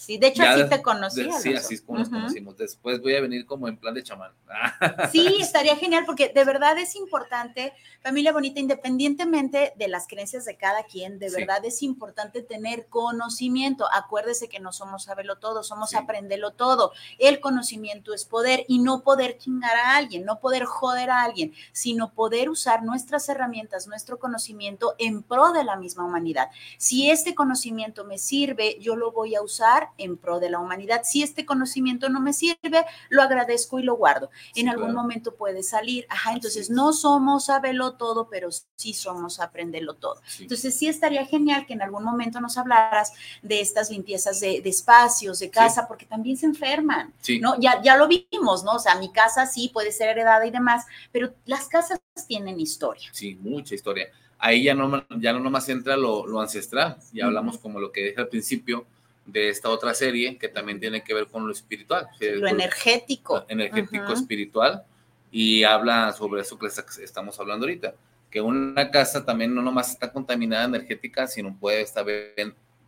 [0.10, 1.30] Sí, de hecho así te conocí.
[1.40, 2.58] sí, así es como nos conocimos.
[2.58, 4.32] Después voy a venir como en plan de chamán.
[5.12, 10.58] sí, estaría genial porque de verdad es importante, familia bonita, independientemente de las creencias de
[10.58, 13.86] cada quien, de verdad es importante tener conocimiento.
[13.94, 16.92] Acuérdese que no somos saberlo todo, somos aprenderlo todo.
[17.20, 21.54] El conocimiento es poder y no poder chingar a alguien, no poder joder a alguien,
[21.72, 26.50] sino poder usar nuestras herramientas, nuestro conocimiento en pro de la misma humanidad.
[26.80, 31.02] Si este conocimiento me sirve, yo lo voy a usar en pro de la humanidad.
[31.04, 34.30] Si este conocimiento no me sirve, lo agradezco y lo guardo.
[34.56, 36.06] en algún momento puede salir.
[36.10, 40.22] Ajá, entonces no somos saberlo todo, pero sí somos aprenderlo todo.
[40.40, 45.40] Entonces sí estaría genial que en algún momento nos hablaras de estas limpiezas de, espacios,
[45.40, 47.60] de casa, porque también se enferman, ¿no?
[47.60, 48.74] Ya, ya lo vimos, ¿no?
[48.74, 53.10] O sea, mi casa sí puede ser heredada y demás, pero las casas tienen historia.
[53.12, 54.08] Sí, mucha historia.
[54.38, 58.22] Ahí ya no, ya no nomás entra lo, ancestral, ya hablamos como lo que dije
[58.22, 58.86] al principio,
[59.32, 62.08] de esta otra serie que también tiene que ver con lo espiritual.
[62.20, 63.46] Lo energético.
[63.48, 64.84] energético, espiritual.
[65.32, 67.94] Y habla sobre eso que estamos hablando ahorita.
[68.32, 72.06] Que una casa también no nomás está contaminada energética, sino puede, estar,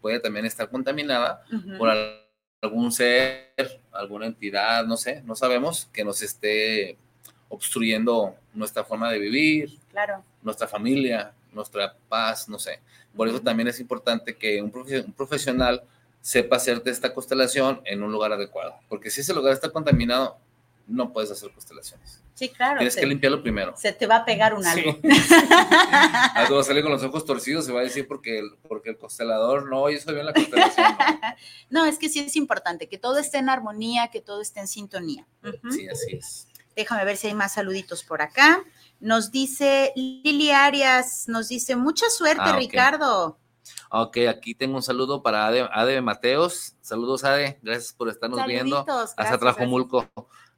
[0.02, 1.44] puede también estar contaminada
[1.78, 1.90] por
[2.62, 3.54] algún ser,
[3.92, 6.98] alguna entidad, no sé, no sabemos, que nos esté
[7.50, 10.24] obstruyendo nuestra forma de vivir, claro.
[10.42, 12.80] nuestra familia, nuestra paz, no sé.
[13.16, 15.84] Por eso también es importante que un, un profesional
[16.22, 18.76] sepa hacerte esta constelación en un lugar adecuado.
[18.88, 20.38] Porque si ese lugar está contaminado,
[20.88, 22.22] no puedes hacer constelaciones.
[22.34, 22.80] Sí, claro.
[22.80, 23.76] Tienes que limpiarlo primero.
[23.78, 24.94] Se te va a pegar un algo.
[24.94, 25.10] Sí.
[26.36, 28.90] algo va a salir con los ojos torcidos, se va a decir porque el, porque
[28.90, 30.86] el constelador no hizo bien la constelación.
[31.70, 31.86] No.
[31.92, 35.28] es que sí es importante que todo esté en armonía, que todo esté en sintonía.
[35.70, 36.48] Sí, así es.
[36.76, 38.64] Déjame ver si hay más saluditos por acá.
[39.00, 43.38] Nos dice Lili Arias, nos dice, mucha suerte, ah, Ricardo.
[43.90, 46.76] Ok, aquí tengo un saludo para Ade, Mateos.
[46.82, 47.60] Saludos, Ade.
[47.62, 48.86] Gracias por estarnos viendo.
[49.18, 50.08] Hasta Trajomulco.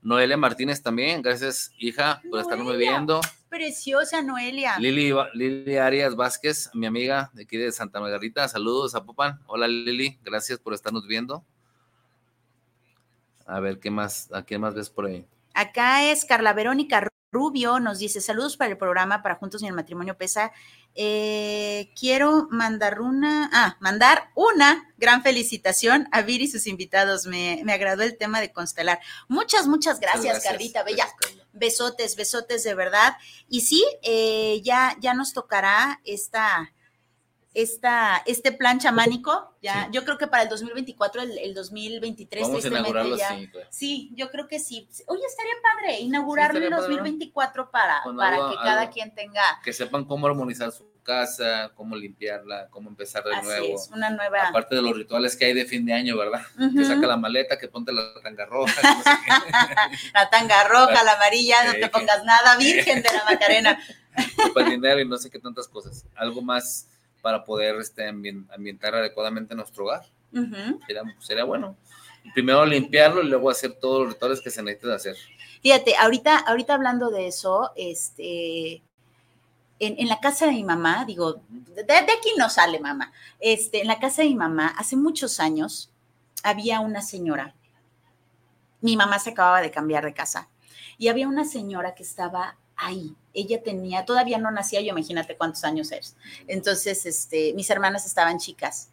[0.01, 1.21] Noelia Martínez también.
[1.21, 3.21] Gracias, hija, por estarnos viendo.
[3.49, 4.77] Preciosa Noelia.
[4.79, 8.47] Lili, Lili Arias Vázquez, mi amiga de aquí de Santa Margarita.
[8.47, 9.39] Saludos a Popan.
[9.45, 10.19] Hola, Lili.
[10.23, 11.45] Gracias por estarnos viendo.
[13.45, 14.29] A ver, ¿qué más?
[14.33, 15.25] ¿A quién más ves por ahí?
[15.53, 17.79] Acá es Carla Verónica Rubio.
[17.79, 20.53] Nos dice saludos para el programa para Juntos y el Matrimonio Pesa
[20.95, 27.25] eh, quiero mandar una, ah, mandar una gran felicitación a Vir y sus invitados.
[27.25, 28.99] Me, me agradó el tema de constelar.
[29.27, 31.07] Muchas, muchas gracias, Carlita, bella.
[31.51, 33.17] Besotes, besotes de verdad.
[33.49, 36.71] Y sí, eh, ya, ya nos tocará esta,
[37.53, 39.55] esta, este plan chamánico.
[39.61, 42.69] Ya, yo creo que para el 2024, el, el 2023, Vamos a
[43.17, 43.47] ya, así.
[43.47, 43.67] pues.
[43.69, 44.87] Sí, yo creo que sí.
[45.07, 48.93] Oye, estaría padre inaugurarlo Sí, en estaría padre, 2024 para, para algo- que cada algo.
[48.93, 49.41] quien tenga.
[49.63, 53.75] Que sepan cómo armonizar su casa, cómo limpiarla, cómo empezar de Así nuevo.
[53.75, 54.47] es, una nueva.
[54.47, 56.41] Aparte de los rituales que hay de fin de año, ¿verdad?
[56.75, 58.73] Que saca la maleta, que ponte la tanga roja.
[58.81, 59.09] no sé.
[60.13, 63.79] La tanga roja, la amarilla, no te pongas nada, virgen de la Macarena.
[64.53, 66.05] para el dinero y no sé qué tantas cosas.
[66.15, 66.87] Algo más
[67.23, 70.05] para poder este, ambien- ambientar adecuadamente nuestro hogar.
[71.19, 71.75] Sería bueno.
[72.33, 75.15] Primero limpiarlo y luego hacer todos los rituales que se necesitan hacer.
[75.61, 78.81] Fíjate, ahorita, ahorita hablando de eso, este,
[79.79, 83.81] en, en la casa de mi mamá, digo, de, de aquí no sale mamá, este,
[83.81, 85.89] en la casa de mi mamá, hace muchos años,
[86.43, 87.55] había una señora,
[88.81, 90.49] mi mamá se acababa de cambiar de casa,
[90.97, 95.63] y había una señora que estaba ahí, ella tenía, todavía no nacía yo, imagínate cuántos
[95.63, 96.15] años es,
[96.47, 98.89] entonces, este, mis hermanas estaban chicas,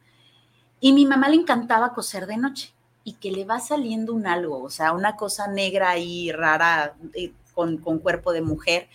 [0.80, 2.72] y mi mamá le encantaba coser de noche
[3.05, 7.32] y que le va saliendo un algo, o sea, una cosa negra y rara eh,
[7.55, 8.88] con, con cuerpo de mujer,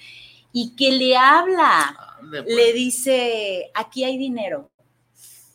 [0.51, 2.45] y que le habla, pues.
[2.47, 4.71] le dice, aquí hay dinero,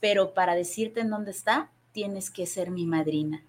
[0.00, 3.44] pero para decirte en dónde está, tienes que ser mi madrina.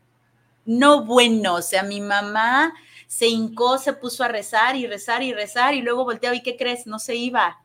[0.65, 2.73] No bueno, o sea, mi mamá
[3.11, 6.55] se hincó, se puso a rezar y rezar y rezar, y luego volteaba, ¿y qué
[6.55, 6.87] crees?
[6.87, 7.59] No se iba.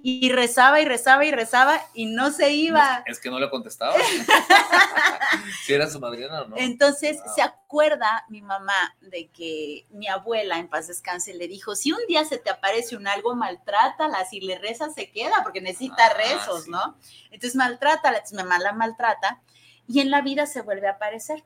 [0.00, 3.02] Y rezaba y rezaba y rezaba y no se iba.
[3.06, 3.94] Es que no le contestaba.
[5.64, 6.56] si era su madrina o no.
[6.56, 7.34] Entonces Wow.
[7.34, 12.00] se acuerda mi mamá de que mi abuela en paz descanse le dijo, si un
[12.06, 16.14] día se te aparece un algo, maltrátala, si le rezas se queda porque necesita Ah,
[16.14, 16.70] rezos, sí.
[16.70, 16.96] ¿no?
[17.32, 19.40] Entonces maltrátala, entonces mi mamá la maltrata
[19.88, 21.44] y en la vida se vuelve a aparecer.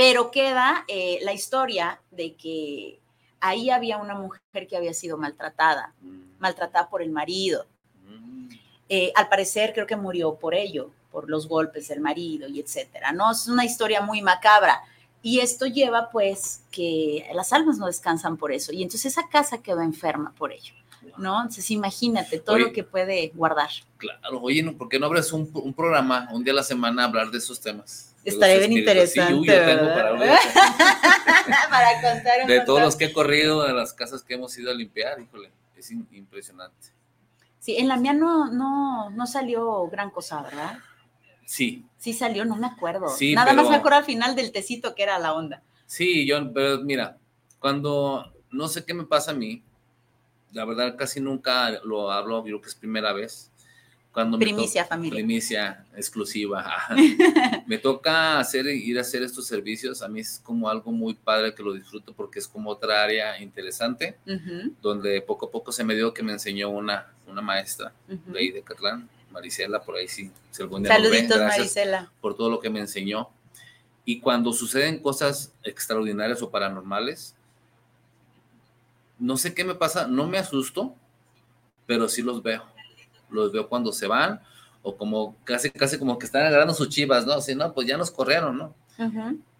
[0.00, 3.00] Pero queda eh, la historia de que
[3.38, 7.66] ahí había una mujer que había sido maltratada, Mm, maltratada por el marido.
[8.06, 8.48] mm.
[8.88, 13.12] Eh, al parecer creo que murió por ello, por los golpes del marido y etcétera,
[13.12, 13.30] ¿no?
[13.30, 14.80] Es una historia muy macabra.
[15.22, 18.72] Y esto lleva pues que las almas no descansan por eso.
[18.72, 20.72] Y entonces esa casa quedó enferma por ello,
[21.18, 21.36] ¿no?
[21.42, 22.64] Entonces imagínate todo Oye.
[22.68, 23.68] lo que puede guardar.
[23.98, 24.72] Claro, oye, ¿no?
[24.78, 27.36] ¿por qué no abres un, un programa un día a la semana a hablar de
[27.36, 28.09] esos temas?
[28.24, 28.72] Estaría bien.
[28.72, 29.34] Sí, interesante.
[29.34, 29.94] uy, yo tengo ¿verdad?
[29.94, 30.38] para hablar
[31.70, 32.64] Para contar un de montón.
[32.66, 35.90] todos los que he corrido, de las casas que hemos ido a limpiar, híjole, es
[35.90, 36.88] impresionante.
[37.58, 40.78] Sí, en la mía no, no, no salió gran cosa, ¿verdad?
[41.44, 43.08] Sí, Sí salió, no me acuerdo.
[43.08, 45.62] Sí, Nada más me acuerdo al final del tecito que era la onda.
[45.86, 47.16] sí, yo, pero mira,
[47.58, 49.62] cuando no sé qué me pasa a mí,
[50.52, 53.49] la verdad casi nunca lo hablo, yo creo que es primera vez.
[54.12, 55.14] Cuando Primicia, familia.
[55.16, 56.68] Primicia exclusiva.
[57.66, 60.02] me toca hacer, ir a hacer estos servicios.
[60.02, 63.40] A mí es como algo muy padre que lo disfruto porque es como otra área
[63.40, 67.92] interesante, Ujú, donde poco a poco se me dio que me enseñó una, una maestra
[68.08, 68.32] ujú.
[68.32, 70.30] de ahí de Catlán, Marisela, por ahí sí.
[70.50, 72.12] Si algún día ven, Saluditos, gracias Marisela.
[72.20, 73.28] por todo lo que me enseñó.
[74.04, 77.36] Y cuando suceden cosas extraordinarias o paranormales,
[79.20, 80.96] no sé qué me pasa, no me asusto,
[81.86, 82.64] pero sí los veo.
[83.30, 84.40] Los veo cuando se van
[84.82, 87.34] o como casi, casi como que están agarrando sus chivas, ¿no?
[87.34, 88.74] Así, no, pues ya nos corrieron, ¿no?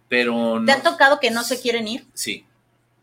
[0.09, 0.65] Pero no.
[0.65, 2.05] ¿Te ha tocado que no se quieren ir?
[2.13, 2.45] Sí,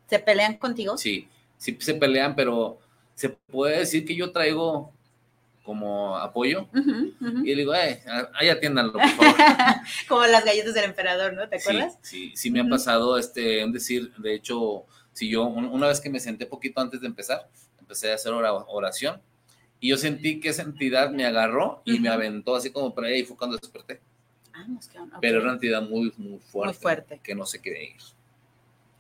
[0.09, 0.97] ¿Se pelean contigo?
[0.99, 2.79] sí, sí se pelean, pero
[3.15, 4.93] se puede decir que yo traigo
[5.65, 6.67] como apoyo.
[7.45, 8.03] Y le digo, eh,
[8.35, 9.35] ahí atiéndanlo, por favor.
[10.09, 11.47] Como las galletas del emperador, ¿no?
[11.49, 11.99] ¿Te Sí, acuerdas?
[12.01, 16.01] Sí, sí me ha pasado este, en decir, de hecho, si yo, un- una vez
[16.01, 19.21] que me senté poquito antes de empezar, empecé a hacer ora- oración
[19.81, 22.15] y yo sentí que esa entidad me agarró y me Ujú.
[22.17, 24.01] aventó así como para allá y fue cuando desperté.
[24.53, 25.19] Ah, nos quedan- ok.
[25.21, 27.21] Pero era una entidad muy, muy fuerte, fuerte.
[27.23, 27.97] que no se quería ir.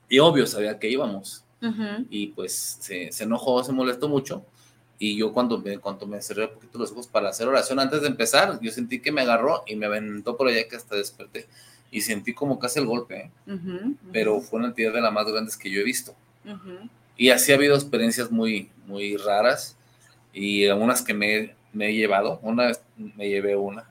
[0.09, 2.07] Y obvio, sabía que íbamos Ujú.
[2.11, 4.45] y pues se, se enojó, se molestó mucho.
[5.01, 8.01] Y yo cuando me, cuando me cerré un poquito los ojos para hacer oración antes
[8.03, 11.47] de empezar, yo sentí que me agarró y me aventó por allá que hasta desperté.
[11.91, 13.31] Y sentí como casi el golpe, ¿eh?
[13.53, 13.97] Ujú, ujú.
[14.13, 16.15] pero fue una entidad de las más grandes que yo he visto.
[17.17, 19.77] Y así ha habido experiencias muy, muy raras
[20.39, 22.39] y algunas que me, me he llevado.
[22.43, 23.91] Una vez me llevé una.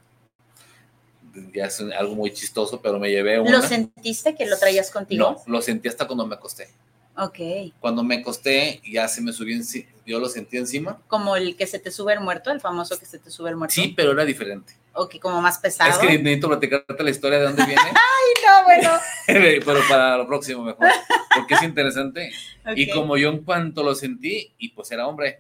[1.54, 3.52] Ya es algo muy chistoso, pero me llevé una.
[3.52, 5.44] ¿Lo sentiste que lo traías contigo?
[5.46, 6.70] No, lo sentí hasta cuando me acosté.
[7.18, 7.74] Ok.
[7.80, 11.00] Cuando me acosté, ya se me subió, enci- yo lo sentí encima.
[11.08, 13.56] Como el que se te sube el muerto, el famoso que se te sube el
[13.56, 13.74] muerto.
[13.74, 14.74] Sí, pero era diferente.
[14.94, 15.90] Ok, como más pesado.
[15.92, 17.82] Es que necesito platicarte la historia de dónde viene,
[18.46, 18.92] no, bueno.
[19.66, 20.88] pero para lo próximo mejor,
[21.36, 22.32] porque es interesante.
[22.76, 25.40] Y como yo en cuanto lo sentí, y pues era hombre,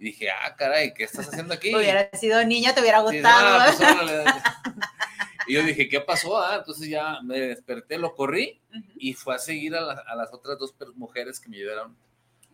[0.00, 1.72] y dije, ah, caray, ¿qué estás haciendo aquí?
[1.76, 3.58] Hubiera sido niña, te hubiera Sí, gustado.
[3.60, 4.74] ah, pues,
[5.46, 6.40] y yo dije, ¿qué pasó?
[6.40, 8.82] Ah, entonces ya me desperté, lo corrí Ujú.
[8.96, 11.94] y fue a seguir a, la- a las otras dos mujeres que me ayudaron.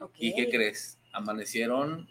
[0.00, 0.14] Ok.
[0.18, 0.98] ¿Y qué crees?
[1.12, 2.08] Amanecieron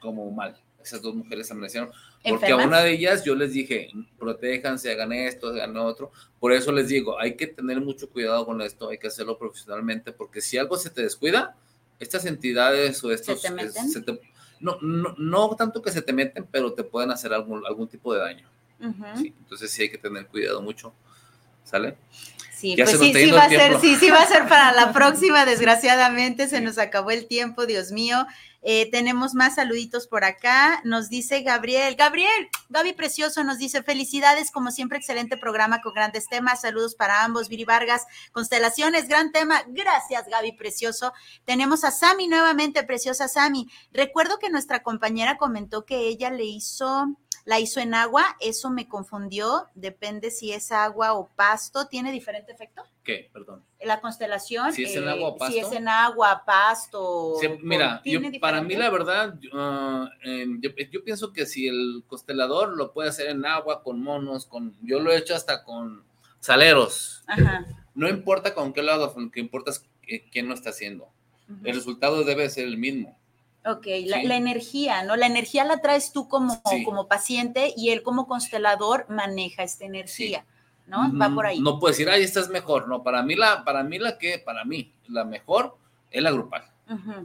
[0.00, 0.56] como mal.
[0.82, 1.92] esas dos mujeres amanecieron.
[2.28, 6.10] Porque a una de ellas yo les dije, protéjanse, hagan esto, hagan otro.
[6.40, 10.12] Por eso les digo, hay que tener mucho cuidado con esto, hay que hacerlo profesionalmente,
[10.12, 11.56] porque si algo se te descuida,
[12.02, 13.40] estas entidades o estos...
[13.40, 14.20] ¿Se te meten?
[14.60, 18.12] no, no, no, tanto que se te meten, pero te pueden hacer algún, algún tipo
[18.12, 18.48] de daño.
[18.80, 20.92] entonces sí hay que tener cuidado mucho.
[21.64, 21.96] ¿Sale?
[22.52, 25.44] Sí, pues sí, sí va a ser, sí, sí va a ser para la próxima,
[25.44, 28.26] desgraciadamente se nos acabó el tiempo, Dios mío.
[28.62, 30.80] Eh, tenemos más saluditos por acá.
[30.84, 31.96] Nos dice Gabriel.
[31.96, 36.60] Gabriel, Gaby Precioso nos dice felicidades, como siempre, excelente programa con grandes temas.
[36.60, 37.48] Saludos para ambos.
[37.48, 39.62] Viri Vargas, constelaciones, gran tema.
[39.68, 41.12] Gracias, Gaby Precioso.
[41.44, 43.68] Tenemos a Sami nuevamente, preciosa Sami.
[43.92, 48.88] Recuerdo que nuestra compañera comentó que ella le hizo la hizo en agua, eso me
[48.88, 52.84] confundió, depende si es agua o pasto, ¿tiene diferente efecto?
[53.02, 53.30] ¿Qué?
[53.32, 53.64] Perdón.
[53.80, 54.72] La constelación.
[54.72, 55.52] Si es en agua o pasto.
[55.52, 57.36] Si es en agua, pasto.
[57.62, 58.02] mira,
[58.40, 60.08] para mí la verdad, ah,
[60.60, 65.00] yo, pienso que si el constelador lo puede hacer en agua, con monos, con, yo
[65.00, 66.04] lo he hecho hasta con
[66.38, 67.24] saleros.
[67.26, 67.66] Ajá.
[67.94, 69.84] No importa con qué lado, lo que importa es
[70.30, 71.08] quién lo está haciendo.
[71.64, 73.18] El resultado debe ser el mismo.
[73.64, 75.14] Ok, la, energía, ¿no?
[75.14, 80.44] La energía la traes tú como, como paciente y él como constelador maneja esta energía,
[80.88, 81.16] ¿no?
[81.16, 81.60] Va por ahí.
[81.60, 84.40] No puedes decir, ay, esta es mejor, no, para mí la, para mí la que,
[84.40, 85.76] para mí, la mejor
[86.10, 86.64] es la grupal,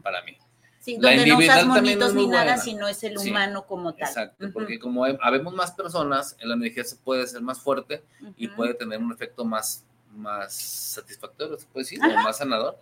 [0.03, 0.37] para mí.
[0.79, 4.07] Sí, donde no usas monitos ni nada, sino es el humano como tal.
[4.07, 8.03] Exacto, porque como habemos más personas, la energía se puede ser más fuerte
[8.37, 9.83] y puede tener un efecto más,
[10.15, 12.77] más satisfactorio, se puede decir, o más sanador,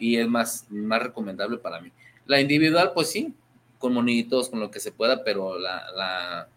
[0.00, 1.92] y es más, más recomendable para mí.
[2.26, 3.34] La individual, pues sí,
[3.78, 6.48] con monitos, con lo que se pueda, pero la,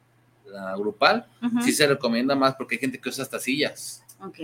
[0.78, 1.26] grupal
[1.62, 4.04] sí se recomienda más porque hay gente que usa hasta sillas.
[4.24, 4.40] Ok.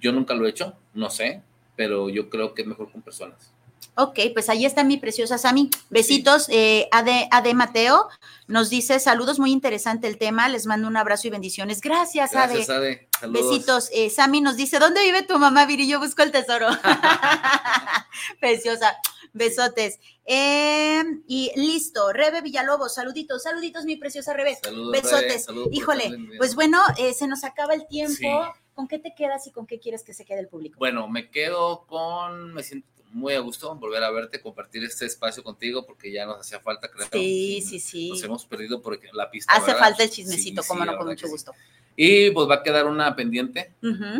[0.00, 1.42] Yo nunca lo he hecho, no sé,
[1.76, 3.52] pero yo creo que es mejor con personas.
[4.00, 5.70] Ok, pues ahí está mi preciosa Sami.
[5.90, 6.46] Besitos.
[6.50, 8.08] Eh, Ade, Ade, Mateo
[8.46, 10.48] nos dice saludos, muy interesante el tema.
[10.48, 11.80] Les mando un abrazo y bendiciones.
[11.80, 13.08] Gracias, Gracias Ade.
[13.28, 13.90] Besitos.
[13.92, 15.88] Eh, Sami nos dice, ¿dónde vive tu mamá, Viri?
[15.88, 16.68] Yo busco el tesoro.
[18.40, 18.96] preciosa.
[19.32, 19.98] Besotes.
[20.24, 24.58] Em, y listo, Rebe Villalobos, saluditos, saluditos, mi preciosa Rebe.
[24.92, 25.46] Besotes.
[25.70, 28.54] Híjole, pues bueno, eh, se nos acaba el tiempo.
[28.74, 30.78] ¿Con qué te quedas y con qué quieres que se quede el público?
[30.78, 35.42] Bueno, me quedo con, me siento muy a gusto volver a verte, compartir este espacio
[35.42, 37.06] contigo, porque ya nos hacía falta, creo.
[37.12, 38.10] Sí, sí, sí.
[38.10, 39.52] Nos hemos perdido por la pista.
[39.52, 41.52] Hace falta el chismecito, como no, con mucho gusto.
[42.00, 43.72] Y pues va a quedar una pendiente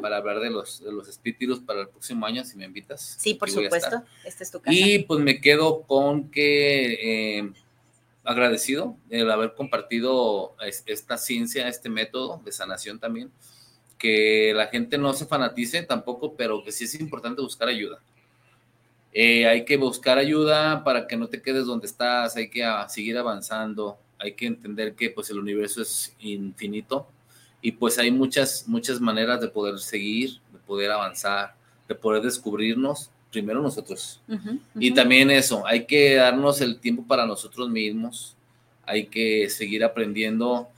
[0.02, 3.16] para hablar de los, de los espíritus para el próximo año, si me invitas.
[3.20, 4.02] Sí, por supuesto.
[4.24, 4.76] Este es tu casa.
[4.76, 7.52] Y pues me quedo con que eh,
[8.24, 13.30] agradecido el haber compartido esta ciencia, este método de sanación también.
[13.96, 18.00] Que la gente no se fanatice tampoco, pero que sí es importante buscar ayuda.
[19.12, 23.16] Eh, hay que buscar ayuda para que no te quedes donde estás, hay que seguir
[23.16, 27.08] avanzando, hay que entender que pues el universo es infinito
[27.62, 31.54] y pues hay muchas, muchas maneras de poder seguir, de poder avanzar,
[31.88, 34.20] de poder descubrirnos primero nosotros.
[34.78, 38.36] Y también eso, hay que darnos el tiempo para nosotros mismos,
[38.84, 40.68] hay que seguir aprendiendo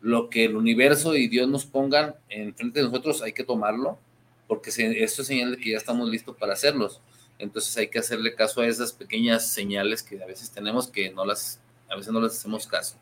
[0.00, 3.98] lo que el universo y Dios nos pongan enfrente de nosotros, hay que tomarlo,
[4.46, 7.00] porque esto es señal de que ya estamos listos para hacerlos.
[7.40, 11.24] Entonces hay que hacerle caso a esas pequeñas señales que a veces tenemos que no
[11.24, 12.96] las, a veces no les hacemos caso.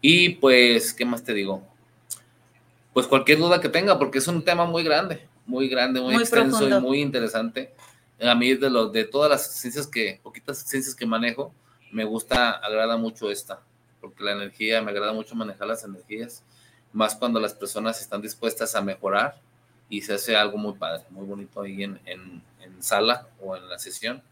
[0.00, 1.62] Y pues, ¿qué más te digo?
[2.92, 6.68] pues cualquier duda que tenga, porque es un tema muy grande, muy grande, muy, extenso
[6.68, 7.72] y muy interesante.
[8.20, 11.54] A mí de los de todas las ciencias que, poquitas ciencias que manejo,
[11.92, 13.62] me gusta, agrada mucho esta,
[14.00, 16.42] porque la energía, me agrada mucho manejar las energías,
[16.92, 19.40] más cuando las personas están dispuestas a mejorar
[19.90, 23.68] y se hace algo muy padre, muy bonito ahí en, en, en sala o en
[23.68, 24.22] la sesión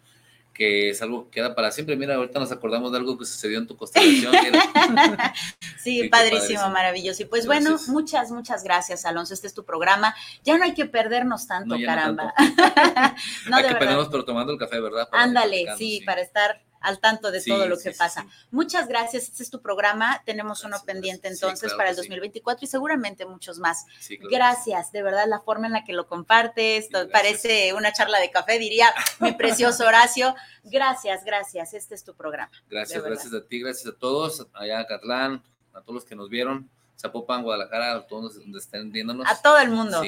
[0.58, 1.96] que es algo que queda para siempre.
[1.96, 4.32] Mira, ahorita nos acordamos de algo que sucedió en tu constelación.
[5.78, 7.22] sí, padrísimo, maravilloso.
[7.22, 9.34] Y pues bueno, muchas, muchas gracias, Alonso.
[9.34, 10.16] Este es tu programa.
[10.42, 12.34] Ya no hay que perdernos tanto, caramba.
[13.48, 15.08] No, hay que perdernos, pero tomando el café, ¿verdad?
[15.12, 18.26] Ándale, sí, para estar al tanto de todo lo que pasa.
[18.50, 23.26] Muchas gracias, este es tu programa, tenemos uno pendiente entonces para el 2024 y seguramente
[23.26, 23.86] muchos más.
[24.30, 28.58] gracias, de verdad, la forma en la que lo compartes, parece una charla de café,
[28.58, 28.88] diría
[29.20, 30.34] mi precioso Horacio.
[30.64, 32.50] Gracias, gracias, este es tu programa.
[32.68, 36.28] Gracias, gracias a ti, gracias a todos, allá a Catlán, a todos los que nos
[36.28, 36.68] vieron,
[37.00, 39.26] Zapopan, Guadalajara, a todos donde estén viéndonos.
[39.28, 40.02] A todo el mundo.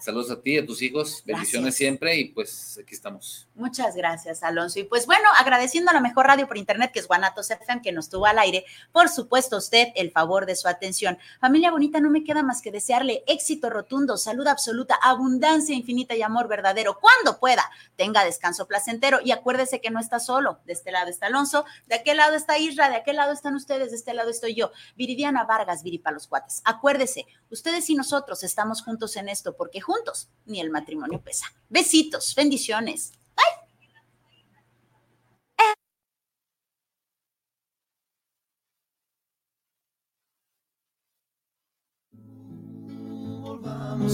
[0.00, 3.48] Saludos a ti, a tus hijos, bendiciones siempre y pues aquí estamos.
[3.54, 4.78] Muchas gracias, Alonso.
[4.78, 7.90] Y pues bueno, agradeciendo a la mejor radio por internet que es Guanatos FM que
[7.90, 11.18] nos tuvo al aire, por supuesto usted el favor de su atención.
[11.40, 16.22] Familia bonita, no me queda más que desearle éxito rotundo, salud absoluta, abundancia infinita y
[16.22, 16.98] amor verdadero.
[17.00, 17.64] Cuando pueda,
[17.96, 20.60] tenga descanso placentero y acuérdese que no está solo.
[20.64, 23.90] De este lado está Alonso, de aquel lado está Isra, de aquel lado están ustedes,
[23.90, 24.70] de este lado estoy yo.
[24.96, 26.62] Viridiana Vargas, Viripa los cuates.
[26.64, 31.46] Acuérdese, ustedes y nosotros estamos juntos en esto porque juntos, ni el matrimonio pesa.
[31.70, 33.12] Besitos, bendiciones.
[33.34, 33.68] Bye.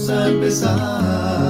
[0.07, 1.44] A empezar.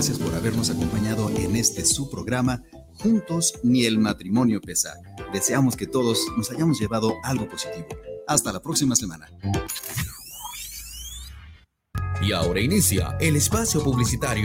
[0.00, 2.62] Gracias por habernos acompañado en este su programa
[3.02, 4.94] Juntos ni el matrimonio pesa.
[5.30, 7.86] Deseamos que todos nos hayamos llevado algo positivo.
[8.26, 9.28] Hasta la próxima semana.
[12.22, 14.38] Y ahora inicia el espacio publicitario